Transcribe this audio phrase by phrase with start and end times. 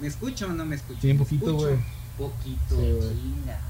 [0.00, 1.00] ¿Me escucho o no me escucho?
[1.00, 1.76] Sí, un ¿Me poquito, güey.
[2.16, 3.60] Poquito, Sí, chinga.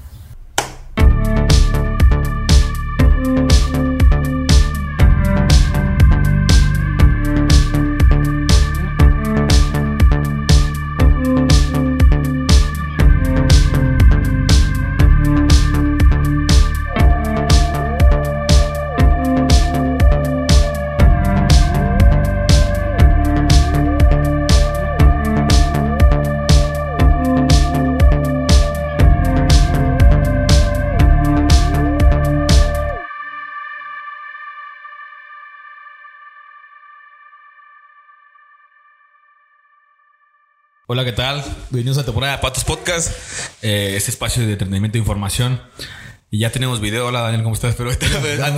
[40.93, 41.41] Hola, ¿qué tal?
[41.69, 43.13] Bienvenidos a temporada de Patos Podcast,
[43.61, 45.61] eh, este espacio de entretenimiento e información.
[46.29, 47.07] Y ya tenemos video.
[47.07, 47.75] Hola, Daniel, ¿cómo estás?
[47.75, 48.11] Pero antes,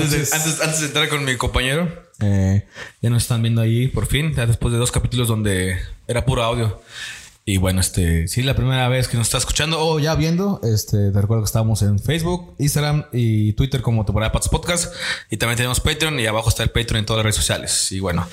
[0.10, 1.88] de, antes, antes de entrar con mi compañero,
[2.22, 2.66] eh,
[3.04, 6.42] ya nos están viendo ahí por fin, ya después de dos capítulos donde era puro
[6.42, 6.82] audio.
[7.46, 11.12] Y bueno, este, sí, la primera vez que nos está escuchando o ya viendo, este,
[11.12, 14.92] te recuerdo que estamos en Facebook, Instagram y Twitter como temporada de Patos Podcast.
[15.30, 17.92] Y también tenemos Patreon y abajo está el Patreon en todas las redes sociales.
[17.92, 18.28] Y bueno,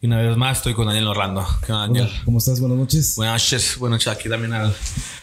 [0.00, 1.46] y una vez más estoy con Daniel Orlando.
[1.64, 2.06] ¿Qué onda, Daniel?
[2.10, 2.60] Hola, ¿cómo estás?
[2.60, 3.14] Buenas noches.
[3.16, 4.74] Buenas noches, buenas noches aquí también al-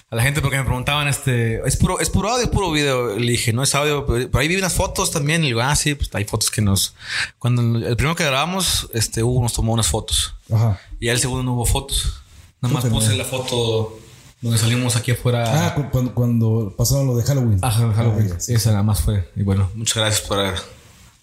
[0.09, 3.17] a la gente porque me preguntaban, este, ¿es puro, es puro audio, puro video?
[3.17, 5.43] Le dije, no es audio, pero por ahí vi unas fotos también.
[5.43, 6.93] Y digo, ah, sí, pues hay fotos que nos...
[7.39, 10.35] Cuando el primero que grabamos, este, Hugo nos tomó unas fotos.
[10.53, 10.79] Ajá.
[10.99, 12.21] Y al segundo no hubo fotos.
[12.61, 13.99] Nada más puse la foto
[14.41, 15.67] donde salimos aquí afuera.
[15.67, 17.59] Ah, cu- cuando, cuando pasaron lo de Halloween.
[17.61, 18.33] Ajá, Halloween.
[18.35, 18.53] Ah, sí.
[18.53, 19.31] Esa nada más fue.
[19.35, 20.37] Y bueno, muchas gracias por,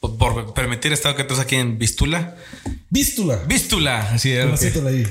[0.01, 2.37] por, por permitir estar que estás aquí en Vistula.
[2.89, 3.37] Vístula.
[3.47, 5.07] Vístula, así que- acento ahí.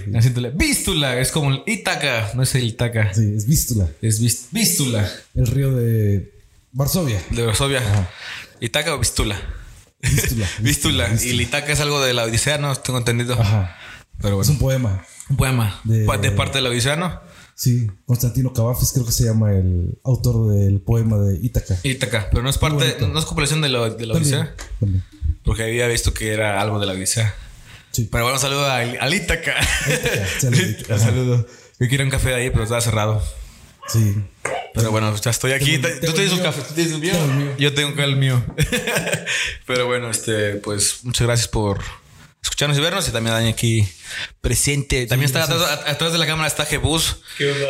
[0.56, 3.14] Vístula, es como el Ítaca, no es el Itaca.
[3.14, 3.88] Sí, es Vístula.
[4.02, 4.20] Es
[4.52, 5.10] Vístula.
[5.36, 6.34] El río de
[6.72, 7.22] Varsovia.
[7.30, 7.82] De Varsovia.
[8.60, 9.40] ¿Itaca o Vistula?
[10.02, 10.48] Vístula.
[10.60, 11.10] Vístula.
[11.22, 12.76] Y el Itaca es algo de la Odisea, ¿no?
[12.76, 13.40] Tengo entendido.
[13.40, 13.78] Ajá.
[14.22, 14.52] Pero Es bueno.
[14.54, 15.06] un poema.
[15.30, 15.80] Un poema.
[15.84, 17.22] De, parte de la Odisea, ¿no?
[17.62, 21.78] Sí, Constantino Cavafis creo que se llama el autor del poema de Ítaca.
[21.84, 22.30] Ítaca.
[22.30, 24.56] Pero no es parte, no es compilación de la, de la Odisea.
[24.80, 25.04] también.
[25.44, 27.36] Porque había visto que era algo de la Odisea.
[27.92, 28.08] Sí.
[28.10, 29.56] Pero bueno, un saludo al, al Ítaca.
[30.44, 31.46] Un saludo.
[31.82, 33.22] Yo quiero un café de ahí, pero estaba cerrado.
[33.90, 34.16] Sí.
[34.74, 35.80] Pero bueno, ya estoy aquí.
[35.80, 37.56] Tengo- Tú tienes un café, tú tienes el mío.
[37.58, 38.42] Yo tengo el mío.
[39.68, 41.80] Pero bueno, este, pues muchas gracias por
[42.44, 43.08] escucharnos y vernos.
[43.08, 43.88] Y también Dani aquí
[44.42, 45.06] presente.
[45.08, 47.18] También está atrás, a- atrás de la cámara está Jebus.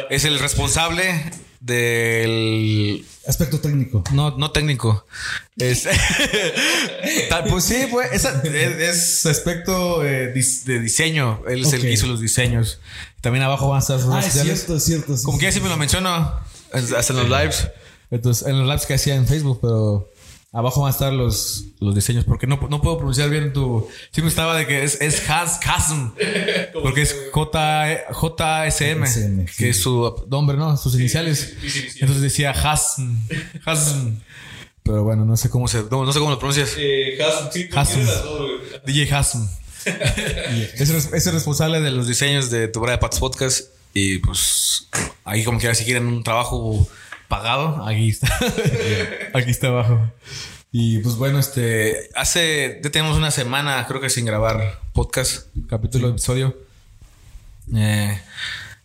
[0.09, 4.03] Es el responsable del Aspecto técnico.
[4.11, 5.05] no, no técnico.
[5.57, 5.87] Es,
[7.49, 10.33] pues sí, pues, es, es aspecto eh,
[10.65, 11.41] de diseño.
[11.47, 11.85] Él es el Ok.
[11.85, 12.79] que hizo los diseños.
[13.21, 14.55] También abajo van a estar sus Ah, es sociales.
[14.59, 15.17] cierto, es cierto.
[15.17, 15.55] sí, Como sí, que ya sí.
[15.55, 16.39] siempre lo menciono.
[16.71, 17.67] Hasta en los lives.
[18.11, 20.09] Entonces, en los lives que hacía en Facebook, pero
[20.51, 22.25] abajo van a estar los, los diseños.
[22.25, 23.87] Porque no, no puedo pronunciar bien tu.
[24.11, 26.11] Siempre estaba de que es, es Has, Hasm.
[26.73, 29.03] Porque es J, JSM.
[29.03, 29.67] JSM, Que sí.
[29.67, 30.77] es su nombre, ¿no?
[30.77, 31.55] Sus iniciales.
[31.99, 33.17] Entonces decía Hasm.
[33.65, 34.15] Hasm.
[34.83, 35.83] Pero bueno, no sé cómo se.
[35.89, 36.73] No, no sé cómo lo pronuncias.
[36.77, 37.99] Eh, Hasm, sí, Hasm.
[38.85, 39.47] DJ Hasm.
[39.85, 43.69] es, es el responsable de los diseños de tu de Pats Podcast.
[43.93, 44.87] Y pues
[45.23, 46.87] ahí como quiera si quieren un trabajo
[47.29, 48.27] pagado, aquí está.
[49.33, 50.11] aquí está abajo.
[50.71, 56.09] Y pues bueno, este hace ya tenemos una semana, creo que sin grabar podcast, capítulo,
[56.09, 56.57] episodio.
[57.75, 58.19] Eh,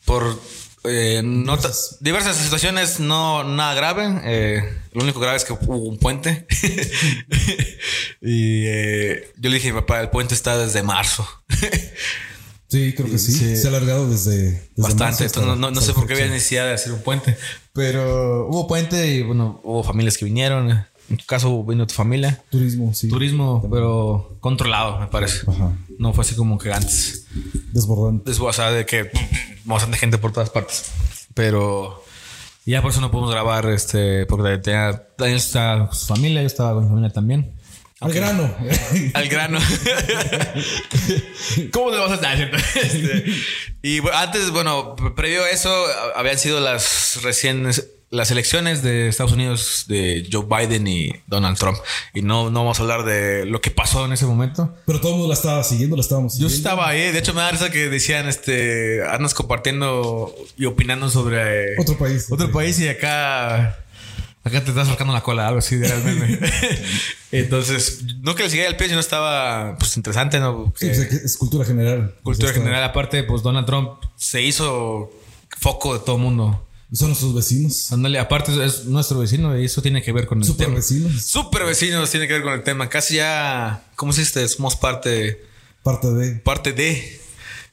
[0.04, 0.38] por
[0.84, 4.20] eh, nota- diversas situaciones, no nada grave.
[4.24, 4.62] Eh,
[4.92, 6.46] lo único grave es que hubo un puente.
[8.20, 11.26] y eh, yo le dije, papá, el puente está desde marzo.
[12.68, 13.32] Sí, creo que sí.
[13.32, 13.56] Sí.
[13.56, 14.36] Se ha alargado desde.
[14.52, 15.24] desde marzo Bastante.
[15.24, 17.36] hasta- Entonces, no, no- sé por qué había necesidad de hacer un puente.
[17.74, 20.70] Pero hubo puente y bueno, hubo familias que vinieron.
[21.10, 22.42] En tu caso vino tu familia.
[22.48, 23.08] Turismo, sí.
[23.08, 25.44] Turismo, pero controlado, me parece.
[25.50, 25.72] Ajá.
[25.98, 27.26] No fue así como que antes.
[27.72, 28.30] Desbordante.
[28.30, 29.10] Después, o sea, de que
[29.64, 30.92] bastante gente por todas partes.
[31.34, 32.04] Pero
[32.64, 36.74] ya por eso no pudimos grabar, este, porque tenía, está con su familia, yo estaba
[36.74, 37.54] con mi familia también.
[38.08, 38.54] Al grano.
[39.14, 39.58] Al grano.
[41.72, 42.38] ¿Cómo te vas a estar?
[42.74, 43.24] Este,
[43.82, 45.70] y bueno, antes, bueno, previo a eso,
[46.14, 47.68] habían sido las recién
[48.10, 51.76] las elecciones de Estados Unidos de Joe Biden y Donald Trump.
[52.12, 54.72] Y no, no vamos a hablar de lo que pasó en ese momento.
[54.86, 56.56] Pero todo el mundo la estaba siguiendo, la estábamos Yo siguiendo.
[56.56, 61.76] estaba ahí, de hecho me da risa que decían, este, andas compartiendo y opinando sobre
[61.80, 62.26] Otro país.
[62.30, 63.83] otro país y acá,
[64.44, 66.38] acá te estás sacando la cola, algo así de realmente.
[67.32, 70.72] Entonces, no que le siguiera el pie, sino estaba, pues, interesante, ¿no?
[70.76, 72.14] Sí, pues, es- es cultura general.
[72.22, 75.10] cultura Pues, general, aparte, pues Donald Trump se hizo
[75.58, 76.60] foco de todo el mundo.
[76.92, 77.90] Y son nuestros vecinos.
[77.92, 80.76] Ándale, aparte es nuestro vecino y eso tiene que ver con el Super tema.
[80.76, 81.22] vecinos.
[81.24, 82.88] Super vecinos tiene que ver con el tema.
[82.88, 84.46] Casi ya, ¿cómo se dice?
[84.48, 85.42] Somos parte,
[85.82, 86.32] Parte de.
[86.36, 87.20] parte de.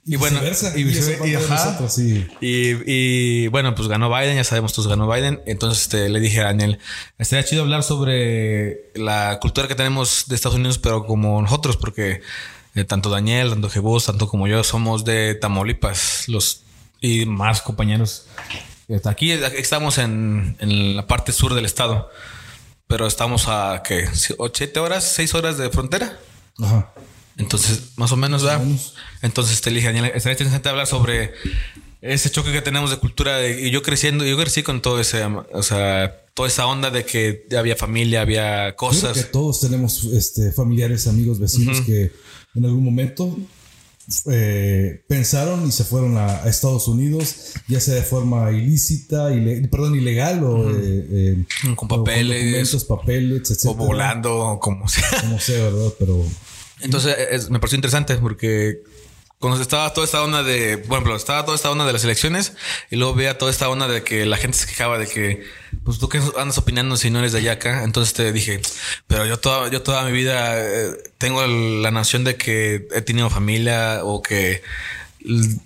[0.04, 0.74] Y, bueno, viceversa.
[0.78, 2.28] y, Y eso vice- falta y nosotros, sí.
[2.42, 5.42] Y, y, bueno, pues ganó Biden, ya sabemos todos ganó Biden.
[5.46, 6.80] Entonces este, le dije a Daniel,
[7.20, 12.22] estaría chido hablar sobre la cultura que tenemos de Estados Unidos, pero como nosotros, porque
[12.74, 16.64] eh, tanto Daniel, tanto Jebus, tanto como yo somos de Tamaulipas, los
[17.00, 18.26] y más compañeros.
[18.88, 22.10] Está Aquí, estamos en, en la parte sur del estado,
[22.88, 24.08] pero estamos a ¿qué?
[24.14, 25.04] ¿Siete horas?
[25.04, 26.18] ¿Seis horas de frontera?
[26.60, 26.92] Ajá.
[27.38, 28.64] Entonces, más o menos, ¿verdad?
[29.22, 31.32] Entonces te dije, Daniel, estaría interesante hablar sobre
[32.02, 33.38] ese choque que tenemos de cultura.
[33.38, 37.06] de- y yo creciendo, yo crecí con todo ese, o sea, toda esa onda de
[37.06, 39.14] que había familia, había creo cosas.
[39.18, 42.12] que todos tenemos este, familiares, amigos, vecinos que
[42.56, 43.38] en algún momento
[44.30, 49.68] eh, pensaron y se fueron a, a Estados Unidos, ya sea de forma ilícita, ile-
[49.70, 51.46] perdón, ilegal o eh, eh,
[51.76, 53.66] Con papeles, etc.
[53.68, 55.08] o volando, como sea.
[55.22, 55.94] Como sea, ¿verdad?
[56.00, 56.26] Pero
[56.84, 58.82] Entonces es- me pareció interesante porque
[59.40, 62.54] cuando estaba toda esta onda de, por ejemplo, estaba toda esta onda de las elecciones
[62.92, 65.44] y luego veía toda esta onda de que la gente se quejaba de que,
[65.84, 67.84] pues tú que andas opinando si no eres de allá acá.
[67.84, 68.62] Entonces te dije,
[69.08, 73.02] pero yo toda, yo toda mi vida eh, tengo el- la noción de que he
[73.02, 74.62] tenido familia o que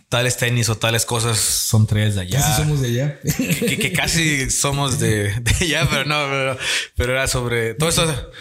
[0.09, 2.39] tales tenis o tales cosas son tres de allá.
[2.41, 3.19] casi somos de allá.
[3.59, 6.57] que, que casi somos de, de allá, pero no, pero,
[6.95, 8.31] pero era sobre todo esto.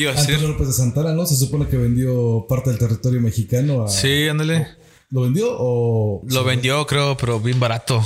[0.00, 0.20] ¿Qué iba a?
[0.20, 1.26] Antonio López de Santana, ¿no?
[1.26, 3.88] Se supone que vendió parte del territorio mexicano a...
[3.88, 4.66] Sí, ándale.
[5.10, 6.22] ¿Lo vendió o...?
[6.28, 8.04] Lo vendió, creo, pero bien barato.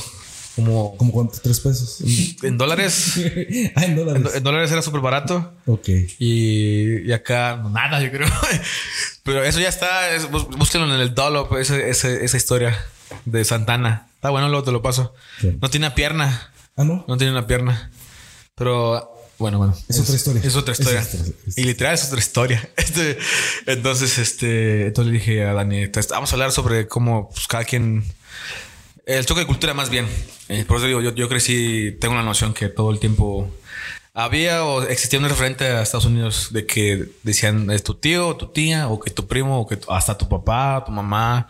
[0.56, 1.38] Como ¿Como cuánto?
[1.42, 1.98] ¿Tres pesos?
[2.42, 3.14] en dólares.
[3.76, 4.34] ah, en dólares.
[4.36, 5.52] En dólares era súper barato.
[5.66, 5.88] Ok.
[6.18, 8.28] Y, y acá nada, yo creo.
[9.24, 10.14] Pero eso ya está.
[10.14, 12.78] es- búsquenlo en el Dollop, ese- ese- esa historia
[13.24, 14.08] de Santana.
[14.14, 15.12] Está bueno, luego te lo paso.
[15.60, 16.52] No tiene una pierna.
[16.76, 17.04] Ah, ¿no?
[17.08, 17.90] No tiene una pierna.
[18.54, 19.76] Pero bueno, bueno.
[19.88, 20.42] Es otra historia.
[20.44, 21.00] Es otra historia.
[21.00, 22.68] Es otra- es- Y literal es otra historia.
[22.76, 23.18] Este,
[23.66, 28.04] entonces, este, entonces le dije a Dani, vamos a hablar sobre cómo pues, cada quien.
[29.06, 30.06] El choque de cultura, más bien.
[30.48, 33.50] Eh, por eso digo, yo, yo crecí, tengo la noción que todo el tiempo
[34.14, 38.36] había o existía un referente a Estados Unidos de que decían es tu tío, o
[38.36, 41.48] tu tía, o que tu primo, o que tu- hasta tu papá, tu mamá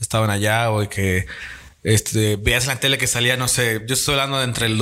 [0.00, 1.26] estaban allá, o que
[1.82, 4.78] este, veías en la tele que salía, no sé, yo estoy hablando de entre el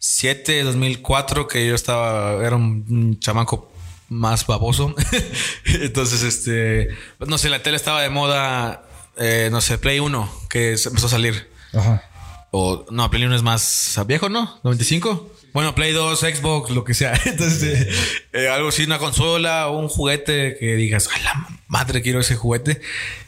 [0.00, 3.70] 2007, 2004, que yo estaba, era un, chamaco
[4.08, 4.94] más baboso.
[5.66, 6.88] Entonces, este,
[7.18, 8.88] no sé, la tele estaba de moda,
[9.18, 11.50] eh, no sé, Play 1, que empezó a salir.
[11.74, 12.02] Ajá.
[12.50, 14.58] O no, Play 1 es más viejo, ¿no?
[14.62, 15.28] ¿95?
[15.52, 17.12] Bueno, Play 2, Xbox, lo que sea.
[17.26, 17.90] Entonces, eh,
[18.32, 22.36] eh, algo así, una consola o un juguete que digas, a la madre quiero ese
[22.36, 22.80] juguete.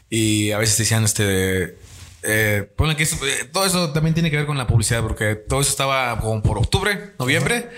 [0.09, 1.77] Y a veces decían, este,
[2.23, 5.71] eh, que eh, todo eso también tiene que ver con la publicidad, porque todo eso
[5.71, 7.71] estaba como por octubre, noviembre.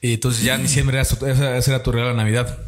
[0.00, 2.58] Y entonces ya en diciembre era, era tu regalo de Navidad.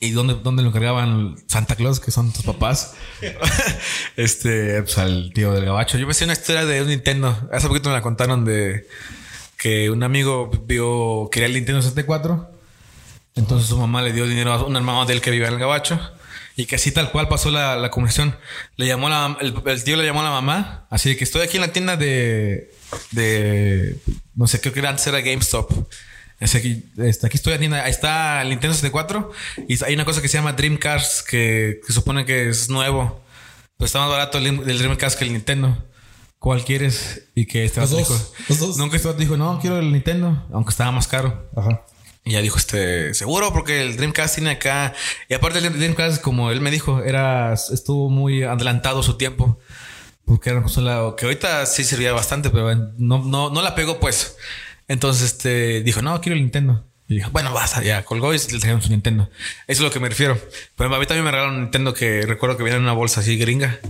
[0.00, 2.94] ¿Y dónde, dónde lo encargaban Santa Claus, que son tus papás?
[4.16, 5.98] este, pues al tío del gabacho.
[5.98, 7.36] Yo me sé una historia de un Nintendo.
[7.52, 8.86] Hace poquito me la contaron de
[9.56, 12.48] que un amigo vio, quería el Nintendo 64.
[13.34, 15.60] Entonces su mamá le dio dinero a un hermano de él que vivía en el
[15.60, 15.98] gabacho.
[16.58, 18.36] Y que así tal cual pasó la, la conversación.
[18.74, 20.88] Le llamó la, el, el tío le llamó a la mamá.
[20.90, 22.74] Así que estoy aquí en la tienda de,
[23.12, 23.96] de,
[24.34, 25.70] no sé, creo que antes era GameStop.
[26.40, 27.84] Es aquí, este, aquí estoy en la tienda.
[27.84, 29.30] Ahí está el Nintendo 64.
[29.68, 33.22] Y hay una cosa que se llama Dreamcast que, que supone que es nuevo.
[33.76, 35.78] Pero está más barato el, el Dreamcast que el Nintendo.
[36.40, 37.28] ¿Cuál quieres?
[37.36, 38.76] Y que este Los vato dos, dijo, los dos.
[38.78, 41.48] Nunca este vato dijo, no, quiero el Nintendo, aunque estaba más caro.
[41.56, 41.84] Ajá.
[42.28, 44.92] Y ya dijo, este, seguro, porque el Dreamcast tiene acá.
[45.30, 49.58] Y aparte, el Dreamcast, como él me dijo, era, estuvo muy adelantado su tiempo.
[50.26, 53.98] Porque era una consola que ahorita sí servía bastante, pero no, no, no la pegó,
[53.98, 54.36] pues.
[54.88, 56.84] Entonces, este, dijo, no, quiero el Nintendo.
[57.08, 59.30] Y dijo, bueno, basta, ya colgó y le trajeron su Nintendo.
[59.66, 60.38] Eso es lo que me refiero.
[60.76, 63.20] Pero a mí también me regalaron un Nintendo que recuerdo que venía en una bolsa
[63.20, 63.80] así gringa.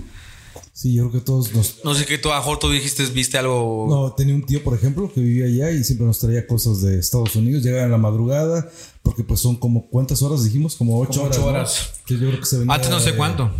[0.78, 1.82] Sí, yo creo que todos nos...
[1.82, 3.88] No sé qué tú, mejor tú dijiste, viste algo.
[3.90, 7.00] No, tenía un tío, por ejemplo, que vivía allá y siempre nos traía cosas de
[7.00, 7.64] Estados Unidos.
[7.64, 8.70] Llegaba en la madrugada,
[9.02, 10.76] porque pues son como, ¿cuántas horas dijimos?
[10.76, 11.37] Como ocho Como horas.
[11.37, 11.47] ocho ¿no?
[11.49, 11.90] horas.
[12.06, 12.76] Que yo creo que se venía...
[12.76, 13.50] Antes no sé cuánto.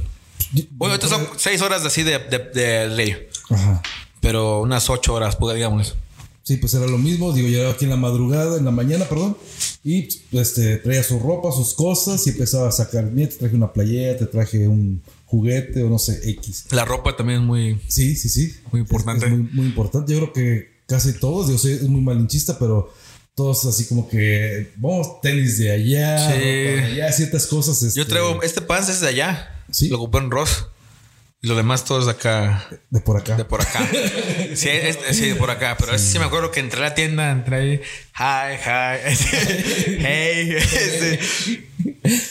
[0.71, 3.17] Bueno, ahorita son seis horas así de, de, de ley.
[3.51, 3.83] Ajá.
[4.21, 5.97] Pero unas ocho horas, pues, digamos.
[6.45, 7.33] Sí, pues era lo mismo.
[7.33, 9.37] Digo, llegaba aquí en la madrugada, en la mañana, perdón.
[9.83, 13.07] Y este, traía su ropa, sus cosas y empezaba a sacar.
[13.07, 16.67] Mira, te traje una playera, te traje un juguete o no sé, X.
[16.71, 17.81] La ropa también es muy...
[17.87, 18.55] Sí, sí, sí.
[18.73, 19.27] Muy importante.
[19.27, 20.13] Es, es muy, muy importante.
[20.13, 22.93] Yo creo que casi todos, digo, soy es muy malinchista, pero
[23.35, 26.39] todos así como que vamos tenis de allá, Sí.
[26.39, 27.79] ropa de allá, ciertas cosas.
[27.95, 28.43] Yo este, traigo...
[28.43, 29.65] Este pants es de allá.
[29.71, 29.89] Sí.
[29.89, 30.67] Lo compré en Ross.
[31.41, 32.69] Y lo demás todos de acá.
[32.91, 33.37] De por acá.
[33.37, 33.87] De por acá.
[34.55, 35.77] sí, es- sí, de por acá.
[35.79, 37.81] Pero ese sí me acuerdo que entré a la tienda, entré ahí.
[38.19, 39.17] Hi, hi.
[40.01, 40.57] hey.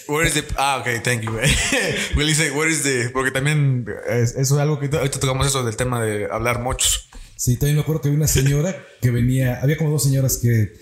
[0.08, 0.44] Where is the.
[0.58, 1.32] Ah, ok, thank you.
[2.16, 3.10] Will dice, where is the.
[3.12, 7.08] Porque también es- eso es algo que ahorita tocamos eso del tema de hablar muchos.
[7.36, 10.74] Sí, también me acuerdo que había una señora que venía, había como dos señoras que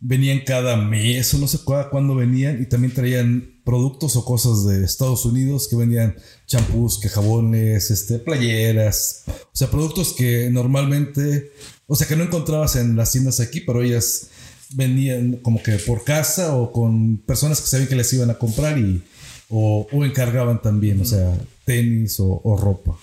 [0.00, 4.64] venían cada mes o no sé cu- cuándo venían y también traían productos o cosas
[4.66, 6.16] de Estados Unidos que vendían
[6.46, 11.52] champús, que jabones, este, playeras, o sea, productos que normalmente,
[11.86, 14.28] o sea, que no encontrabas en las tiendas aquí, pero ellas
[14.72, 18.78] venían como que por casa o con personas que sabían que les iban a comprar
[18.78, 19.02] y
[19.50, 22.96] o, o encargaban también, o sea, tenis o, o ropa.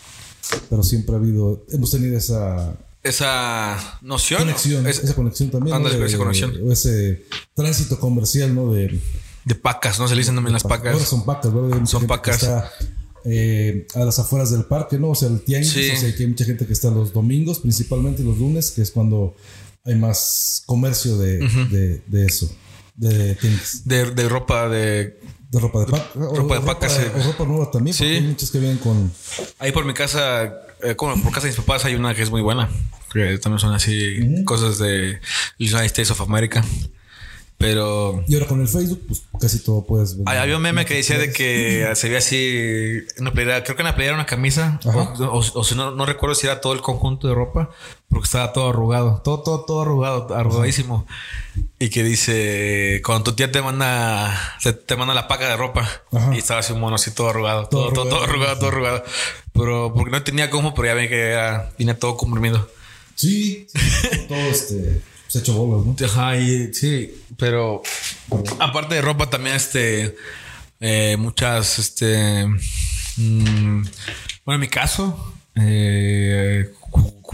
[0.69, 2.73] Pero siempre ha habido, hemos tenido esa,
[3.07, 4.41] Esa noción.
[4.41, 5.75] conexión, es- esa conexión también.
[5.75, 6.05] Ándale, ¿no?
[6.05, 6.53] esa conexión.
[6.71, 8.71] ese tránsito comercial, ¿no?
[8.73, 8.99] De,
[9.45, 10.07] de pacas, ¿no?
[10.07, 11.01] Se le dicen también las Ahora pacas.
[11.03, 11.85] son pacas, ¿verdad?
[11.85, 12.35] Son pacas.
[12.43, 12.71] Está,
[13.25, 15.09] eh, a las afueras del parque, ¿no?
[15.09, 15.71] O sea, el tianguis.
[15.71, 15.89] Sí.
[15.91, 18.91] O sea, que hay mucha gente que está los domingos, principalmente los lunes, que es
[18.91, 19.35] cuando
[19.85, 22.49] hay más comercio de, de, de eso.
[22.95, 23.81] De tianguis.
[23.85, 25.19] De, de ropa de.
[25.49, 26.05] De ropa de paca.
[26.15, 27.01] o- Ropa de paca, sí.
[27.17, 28.15] O ropa nueva también, porque Sí.
[28.17, 29.09] hay muchos que vienen con.
[29.59, 32.29] Ahí por mi casa, eh, como por casa de mis papás, hay una que es
[32.29, 32.69] muy buena.
[33.11, 35.19] Que también son así cosas de
[35.59, 36.63] United States of America.
[37.59, 40.29] Pero Y ahora con el Facebook, pues casi todo puedes ver.
[40.37, 43.95] había un meme que decía de que se veía así una playera, creo que una
[43.95, 45.13] playera, una camisa, o, Ajá.
[45.25, 47.71] o- o si no, no recuerdo si era todo el conjunto de ropa,
[48.09, 51.07] porque estaba todo arrugado, todo, todo, todo arrugado, arrugadísimo.
[51.79, 55.89] Y que dice, cuando tu tía te manda, se te manda la paca de ropa,
[56.13, 56.35] Ajá.
[56.35, 58.59] y estaba así un mono así todo arrugado, Todo todo, todo, todo arrugado.
[58.59, 59.03] todo arrugado.
[59.53, 62.69] Pero porque no tenía cómo, pero ya ven que era, vine todo comprimido.
[63.17, 65.01] Sí, sí, todo este.
[65.27, 66.05] Se ha hecho bolas, ¿no?
[66.05, 67.81] Ajá, y sí, pero
[68.59, 70.15] aparte de ropa también este
[70.79, 72.45] eh, muchas este
[73.17, 73.81] mm,
[74.45, 76.71] bueno en mi caso eh,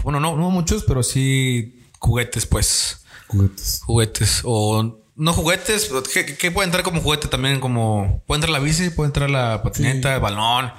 [0.02, 3.80] bueno no no muchos pero sí juguetes pues Juguetes.
[3.84, 8.58] juguetes o no juguetes que, que puede entrar como juguete también como puede entrar la
[8.60, 10.72] bici puede entrar la patineta el balón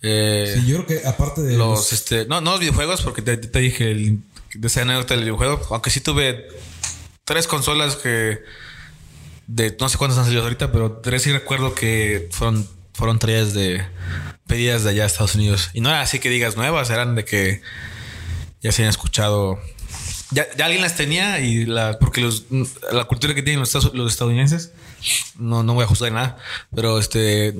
[0.00, 3.36] eh, Sí, yo creo que aparte de los este no no los videojuegos porque te,
[3.36, 4.20] te dije el,
[4.54, 6.46] de esa anécdota del videojuego aunque sí tuve
[7.24, 8.38] tres consolas que
[9.46, 13.54] de no sé cuántas han salido ahorita pero tres sí recuerdo que fueron fueron traídas
[13.54, 13.84] de
[14.46, 15.70] pedidas de allá de Estados Unidos.
[15.72, 17.60] Y no era así que digas nuevas eran de que
[18.60, 19.60] ya se habían escuchado.
[20.32, 22.46] Ya, ya alguien las tenía y la porque los
[22.92, 24.72] la cultura que tienen los, los estadounidenses
[25.36, 26.36] no no voy a juzgar nada
[26.74, 27.54] pero este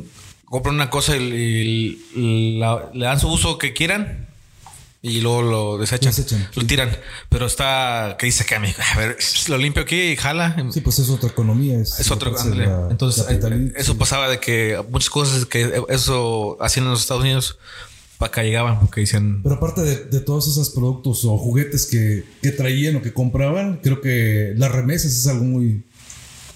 [0.44, 4.27] compran una cosa y, y la- le dan su uso que quieran
[5.00, 6.90] y luego lo desechan, Lo desechan, lo tiran
[7.28, 9.16] pero está que dice que a mí a ver
[9.48, 11.78] lo limpio aquí y jala Sí, pues es otra economía.
[11.78, 13.24] Es, es otro la entonces
[13.76, 13.98] eso sí.
[13.98, 17.58] pasaba de que muchas cosas que eso hacían en los Estados Unidos
[18.18, 22.24] para acá llegaban porque dicen Pero aparte de, de todos esos productos o juguetes que,
[22.42, 25.84] que traían o que compraban, creo que las remesas es algo muy,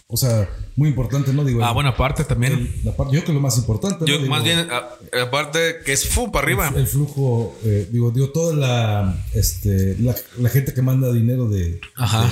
[0.08, 1.44] o sea, muy importante, ¿no?
[1.44, 4.04] Digo, ah bueno aparte también el- la parte- yo creo que lo más importante.
[4.06, 4.26] yo ¿no?
[4.26, 4.68] más Digo, bien
[5.20, 10.14] aparte que es fu para arriba El flujo, eh, digo, digo, toda la, este, la,
[10.38, 12.22] la gente que manda dinero de, Ajá.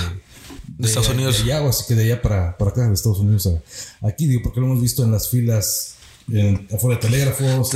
[0.67, 1.45] de, De Estados Unidos.
[1.45, 4.27] De allá, o así que de allá para, para acá, de Estados Unidos a- aquí,
[4.27, 5.97] digo, porque lo hemos visto en las filas
[6.33, 7.71] en- afuera de telégrafos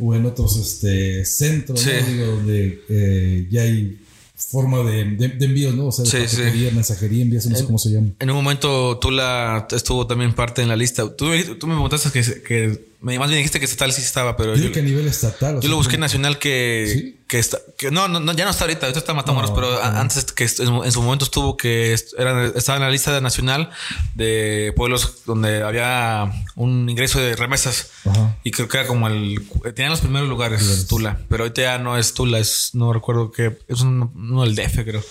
[0.00, 1.84] o en otros este, centros.
[1.84, 3.99] Digo, donde eh, ya hay
[4.48, 5.86] forma de, de, de envíos, ¿no?
[5.88, 6.70] O sea, de Sí, sí.
[6.74, 8.08] mensajería, envíos, no sé cómo se llama.
[8.18, 11.04] En un momento Tula estuvo también parte en la lista.
[11.14, 11.26] Tú,
[11.58, 14.64] tú me preguntaste que, que me- más bien dijiste que estatal sí estaba, pero Yo
[14.64, 15.52] yo, que a nivel estatal.
[15.52, 17.20] o yo sea, lo busqué nacional que, ¿Sí?
[17.28, 19.70] que está, que no, no, no, ya no está ahorita, ahorita está Matamoros, No, pero
[19.72, 19.80] no.
[19.98, 23.70] antes que en, su momento estuvo que era, estaba en la lista de nacional
[24.14, 27.90] de pueblos donde había un ingreso de remesas.
[28.04, 28.36] Ajá.
[28.44, 29.46] Y creo que era como el.
[29.74, 31.18] Tenían los primeros lugares, Tula.
[31.28, 32.70] Pero ahorita ya no es Tula, es.
[32.74, 33.58] No recuerdo qué.
[33.68, 35.02] Es uno, uno del DF, creo.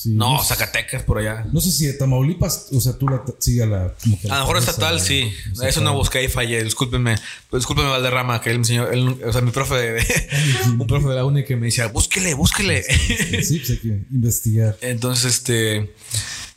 [0.00, 0.40] Sí, no.
[0.44, 1.44] Zacatecas, por allá.
[1.52, 3.94] No sé si de Tamaulipas, o sea, tú la siga la.
[4.00, 5.32] como que A lo mejor estatal, sí.
[5.46, 5.68] Estatal.
[5.68, 6.62] Eso no busqué y fallé.
[6.62, 7.16] Discúlpenme.
[7.50, 8.86] Pues, Discúlpenme, Valderrama, que él me enseñó.
[8.88, 10.06] él- o sea, mi profe de,
[10.66, 12.84] un profe de la uni que me decía, búsquele, búsquele.
[12.84, 14.76] Sí, pues hay que investigar.
[14.82, 15.92] Entonces, este.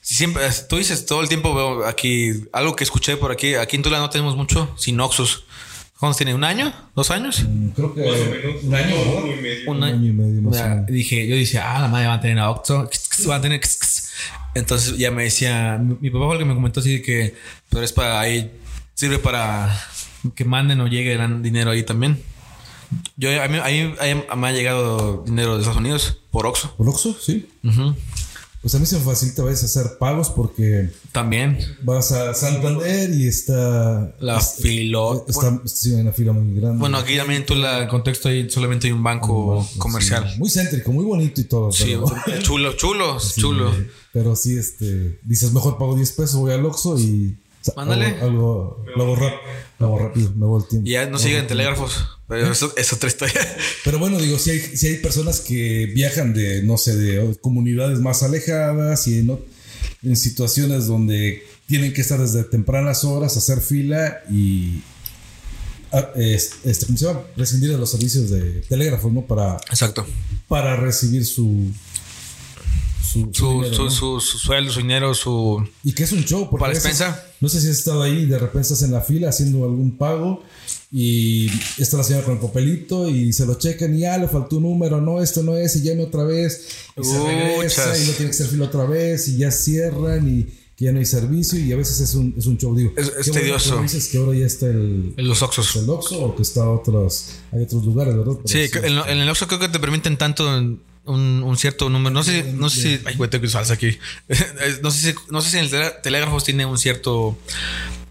[0.03, 3.55] Siempre, tú dices, todo el tiempo veo aquí algo que escuché por aquí.
[3.55, 5.45] Aquí en Tula no tenemos mucho sin Oxus.
[6.01, 6.33] ¿Cuántos tiene?
[6.33, 6.73] ¿Un año?
[6.95, 7.45] ¿Dos años?
[7.47, 8.63] Mm, Creo que Más o menos.
[8.63, 9.13] un año, ¿verdad?
[9.23, 9.71] uno y medio.
[9.71, 10.85] Un Un año y medio más o menos.
[10.87, 12.89] dije, yo decía, ah, la madre van a tener a Octo,
[13.27, 13.61] van a tener.
[14.55, 17.35] Entonces ya me decía, mi, mi papá fue el que me comentó así de que,
[17.69, 18.51] pero es para ahí,
[18.95, 19.69] sirve para
[20.35, 22.19] que manden o llegue el dinero ahí también.
[23.15, 26.45] Yo, a mí, a mí- a mí me ha llegado dinero de Estados Unidos por
[26.47, 26.75] Oxxo.
[26.77, 27.15] ¿Por Oxxo?
[27.21, 27.47] Sí.
[27.63, 27.95] Ujú.
[28.61, 31.57] Pues a mí se me facilita a veces hacer pagos porque También.
[31.81, 34.13] vas a Santander y está...
[34.19, 35.25] La filo.
[35.27, 36.77] Está, sí, hay una fila muy grande.
[36.77, 40.29] Bueno, aquí también tú la el contexto ahí solamente hay un banco comercial.
[40.31, 41.71] Sí, muy céntrico, muy bonito y todo.
[41.71, 43.71] Sí, pero, chulo, chulo, chulo.
[44.13, 47.37] pero sí, este, dices, mejor pago 10 pesos, voy al Oxxo y...
[47.61, 48.05] o sea, Ándale.
[48.21, 49.41] Algo, algo- lo hago rápido,
[49.79, 50.87] lo hago rápido, me voy el tiempo.
[50.89, 52.05] Y ya no siguen telégrafos.
[52.27, 53.35] Pero eso es otra historia.
[53.83, 57.99] Pero bueno, digo, si hay, si hay personas que viajan de, no sé, de comunidades
[57.99, 64.81] más alejadas y en, situaciones donde tienen que estar desde tempranas horas, hacer fila y,
[65.91, 67.21] ah, es- este, ¿cómo se llama?
[67.35, 69.21] Prescindir de los servicios de telégrafos, ¿no?
[69.25, 70.05] Para, Exacto.
[70.47, 71.71] para recibir su...
[73.11, 73.89] Su, su Su, dinero, su, ¿no?
[73.91, 75.67] su, su sueldo, su dinero, su.
[75.83, 76.47] Y que es un show.
[76.49, 77.23] Porque ¿Para veces- despensa?
[77.41, 80.43] No sé si has estado ahí de repente estás en la fila haciendo algún pago
[80.91, 81.47] y
[81.79, 84.63] está la señora con el papelito y se lo checan y ya le faltó un
[84.63, 86.67] número, no, esto no es, y llame otra vez.
[86.97, 90.43] Y se regresa y no tiene que hacer fila otra vez y ya cierran y
[90.75, 92.75] que ya no hay servicio y a veces es un, es un show.
[92.75, 93.75] Digo, Es- es qué bueno tedioso.
[93.77, 95.75] que dices que ahora ya está el, En los Oxxos.
[95.77, 98.33] el Oxxo o que está otros, hay otros lugares, ¿verdad?
[98.43, 100.47] Pero Sí, en, en el Oxxo creo que te permiten tanto
[101.05, 102.13] un, un cierto número.
[102.13, 103.01] No sé, no sé si.
[103.05, 103.97] Ay, güey, tengo que salsa aquí.
[104.81, 107.37] no, sé si, no sé si en el telégrafos tiene un cierto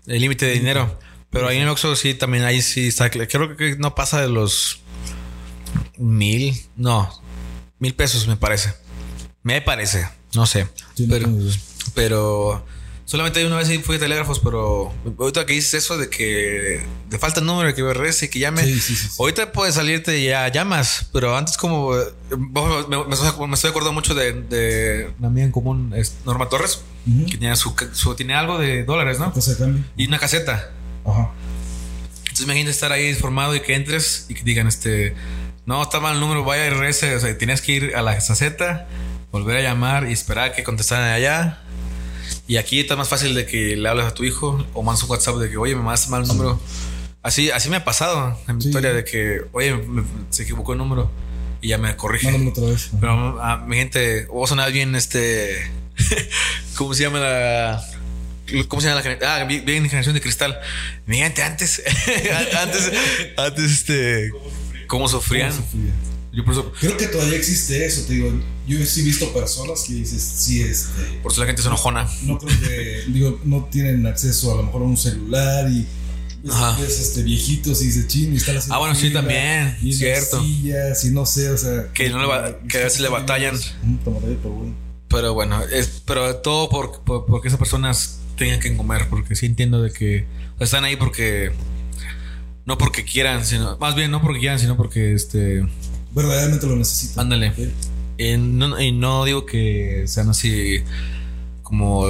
[0.07, 0.99] eh, límite de dinero.
[1.31, 3.11] Pero ahí en el Oxxo sí también ahí sí está.
[3.11, 4.81] Creo que no pasa de los
[5.97, 6.61] mil.
[6.77, 7.23] No,
[7.79, 8.75] mil pesos me parece.
[9.43, 10.09] Me parece.
[10.35, 10.69] No sé.
[11.09, 11.29] Pero,
[11.95, 12.67] pero
[13.11, 17.41] solamente una vez fui a telégrafos, pero ahorita que dices eso de que te falta
[17.41, 18.63] el número que regrese y que llame.
[18.65, 19.09] Sí, sí, sí.
[19.19, 22.05] Ahorita puedes salirte y ya llamas, pero antes como eh,
[22.89, 26.83] me, me estoy- acordando mucho de, de una amiga en común, es Norma Torres,
[27.29, 29.33] que tenía su, su- tiene algo de dólares, ¿no?
[29.97, 30.71] Y una caseta.
[31.05, 31.31] Ajá.
[32.21, 35.15] Entonces imagínate estar ahí informado y que entres y que digan este
[35.67, 37.17] no está mal el número, vaya y regrese.
[37.17, 38.87] O sea, tenías que ir a la caseta,
[39.33, 41.63] volver a llamar y esperar a que contestaran allá.
[42.51, 45.11] Y aquí está más fácil de que le hables a tu hijo o mandas un
[45.11, 46.61] WhatsApp de que, oye, me mandaste mal el número.
[47.23, 48.69] Así, así me ha pasado en mi Sí.
[48.71, 51.09] historia de que, oye, me- se equivocó el número
[51.61, 52.25] y ya me corrige.
[52.25, 52.91] Mándamelo otra vez.
[53.01, 55.71] Pero a mi gente, vos sonás bien este.
[56.77, 57.85] ¿Cómo se llama la.?
[58.67, 60.59] ¿Cómo se llama la gener- Ah, bien, bien generación de cristal.
[61.07, 61.81] Mi gente, antes.
[62.61, 62.91] antes,
[63.37, 64.33] antes, este.
[64.89, 65.51] ¿Cómo sufrían?
[65.53, 65.93] ¿Cómo sufría?
[66.33, 66.73] Yo por eso.
[66.79, 68.31] Creo que todavía existe eso, te digo.
[68.69, 71.19] Yo sí he visto personas que dices, sí, este.
[71.23, 72.09] Por eso la gente se enojona.
[72.23, 75.87] No creo que, digo, no tienen acceso a lo mejor a un celular y
[76.45, 79.93] ves, ves, este, viejitos y dice chin y están haciendo Ah, bueno, sí, también, y
[79.93, 80.41] cierto.
[80.43, 81.93] sillas y no sé, o sea.
[81.93, 83.59] Que no le va- que a veces le batallan.
[84.05, 84.75] Tomaré, pero bueno.
[85.09, 89.09] Pero bueno, es, pero todo por, por- porque esas personas tengan que comer.
[89.11, 90.27] Porque sí entiendo de que
[90.61, 91.51] están ahí porque.
[92.67, 93.77] No porque quieran, sino.
[93.79, 95.67] Más bien, no porque quieran, sino porque este.
[96.15, 97.25] Verdaderamente lo necesitan.
[97.25, 97.55] Ándale.
[97.55, 97.71] ¿sí?
[98.19, 100.83] Y no, y no digo que sean así
[101.63, 102.05] como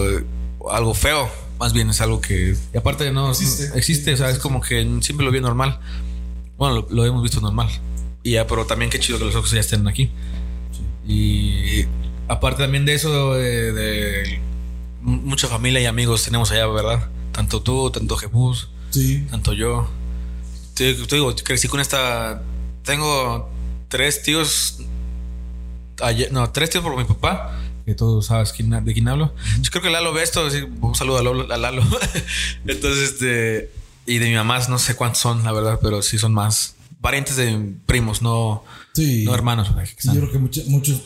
[0.70, 2.56] algo feo, más bien es algo que.
[2.74, 3.68] Y aparte, no Existe.
[3.68, 5.78] no- existe, o sea, es como que siempre lo vi normal.
[6.58, 7.68] Bueno, lo, lo hemos visto normal.
[8.22, 10.10] Y ya, pero también qué chido que los ojos ya estén aquí.
[11.06, 11.84] Y
[12.28, 14.40] aparte también de eso, de, de
[15.02, 17.08] mucha familia y amigos tenemos allá, ¿verdad?
[17.32, 19.26] Tanto tú, tanto Jebus, Sí.
[19.30, 19.88] tanto yo.
[20.74, 22.42] Te, te digo, crecí con esta.
[22.84, 23.49] Tengo
[23.90, 24.78] tres tíos.
[26.02, 27.58] ayer- no, tres tíos por mi papá.
[27.84, 29.34] Que todos sabes quién- de quién hablo.
[29.60, 30.46] Yo creo que Lalo ve esto.
[30.46, 31.52] así, un saludo a Lalo.
[31.52, 31.82] a Lalo.
[32.66, 33.70] Entonces, este.
[34.06, 37.36] Y de mi mamá, no sé cuántos son, la verdad, pero sí son más parientes
[37.36, 39.24] de primos, no, Sí.
[39.24, 39.68] no hermanos.
[39.98, 41.02] Sí, yo creo que muchos, muchos,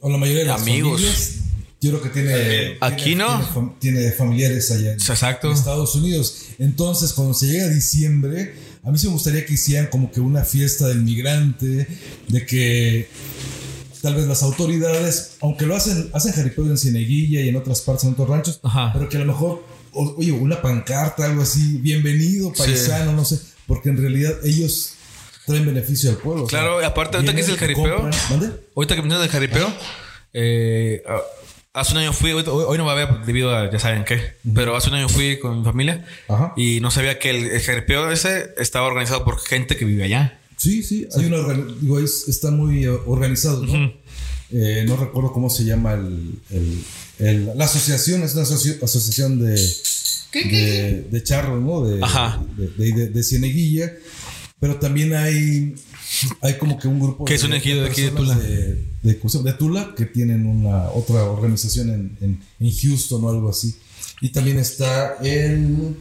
[0.00, 1.00] o la mayoría de las Amigos.
[1.00, 1.34] familias,
[1.80, 2.76] yo creo que tiene.
[2.80, 3.76] Aquí tiene- no.
[3.80, 5.48] Tiene familiares allá en, Exacto.
[5.48, 6.46] en Estados Unidos.
[6.58, 8.54] Entonces, cuando se llega a diciembre,
[8.88, 11.86] a mí sí me gustaría que hicieran como que una fiesta del migrante,
[12.28, 13.08] de que
[14.02, 18.04] tal vez las autoridades, aunque lo hacen, hacen jaripeo en Cieneguilla y en otras partes,
[18.04, 18.90] en otros ranchos, Ajá.
[18.94, 23.38] pero que a lo mejor, o- oye, una pancarta, algo así, bienvenido, paisano, no sé,
[23.66, 24.94] porque en realidad ellos
[25.46, 26.44] traen beneficio al pueblo.
[26.44, 28.56] o sea, Claro, aparte, ahorita que es el jaripeo, compran-.
[28.76, 29.72] Ahorita que mencionas del jaripeo,
[30.32, 31.20] eh, ah,
[31.78, 34.34] hace un año fui, hoy, hoy no va a haber debido a ya saben qué,
[34.54, 36.52] pero hace un año fui con mi familia Ajá.
[36.56, 40.38] y no sabía que el, el ese estaba organizado por gente que vive allá.
[40.56, 43.92] Sí, sí, hay una organi- digo, es- está muy eh, organizado, ¿no?
[44.50, 46.84] Eh, no recuerdo cómo se llama el, el-
[47.18, 49.54] el- la asociación, es una asoci- asociación de,
[50.32, 51.84] de, de charros, ¿no?
[51.84, 52.42] De, Ajá.
[52.56, 53.92] de, de, de- de Cieneguilla,
[54.60, 55.74] pero también hay,
[56.42, 58.34] hay como que un grupo Que es un ejido de aquí de Tula.
[58.34, 63.50] De, de, de Tula que tienen una otra organización en, en, en Houston o algo
[63.50, 63.74] así.
[64.20, 65.96] Y también está el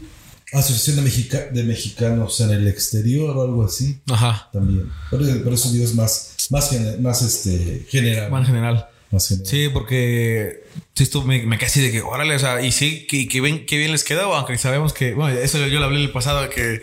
[0.53, 4.49] Asociación de, Mexica- de Mexicanos en el Exterior o algo así Ajá.
[4.53, 4.89] también.
[5.11, 8.31] Pero, pero eso digo es más, más, más este, general.
[8.31, 8.87] Más en general.
[9.11, 9.47] más general.
[9.47, 10.63] Sí, porque
[10.95, 13.65] sí, estuvo, me, me así de que, órale, o sea, y sí, que, que, bien,
[13.65, 16.49] que bien les quedó, aunque sabemos que, bueno, eso yo lo hablé en el pasado,
[16.49, 16.81] que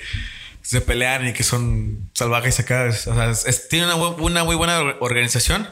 [0.64, 2.88] se pelean y que son salvajes acá.
[2.88, 5.68] O sea, es- tiene una, una muy buena or- organización,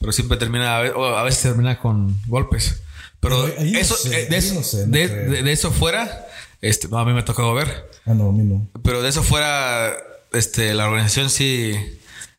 [0.00, 2.80] pero siempre termina, a veces termina con golpes.
[3.20, 5.30] Pero, Pero ahí no eso, sé, de, eso no sé, no de, creo.
[5.32, 6.26] de- de eso fuera,
[6.62, 7.90] este, no, a mí me tocó ver.
[8.06, 8.68] Ah, no, a mí no.
[8.82, 9.92] Pero de eso fuera,
[10.32, 11.74] este, la organización sí,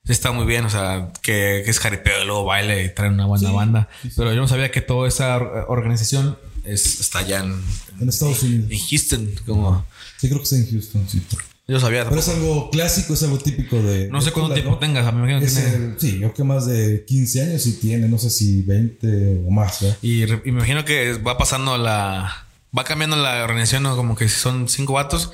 [0.06, 0.64] sí está muy bien.
[0.66, 3.90] O sea, que, que es jaripeo, y luego baile y traen una buena Sí, banda.
[4.02, 4.14] sí, sí.
[4.18, 7.62] Pero yo no sabía que toda esa or- organización es, está allá en,
[8.00, 8.72] En Estados Unidos.
[8.72, 9.32] en Houston.
[9.46, 9.86] Como
[10.18, 11.22] Sí, creo que está en Houston, sí.
[11.68, 12.06] Yo sabía.
[12.08, 14.08] Pero es algo clásico, es algo típico de.
[14.10, 14.80] No sé de cuánto tiempo ¿no?
[14.80, 15.04] tengas.
[15.14, 15.76] Me imagino que tiene.
[15.76, 19.44] el- sí, yo creo que más de 15 años sí tiene, no sé si 20
[19.46, 19.98] o más, ¿verdad?
[20.02, 22.46] Y, re- y me imagino que va pasando la.
[22.78, 23.96] Va cambiando la organización, ¿no?
[23.96, 25.32] Como que si son cinco vatos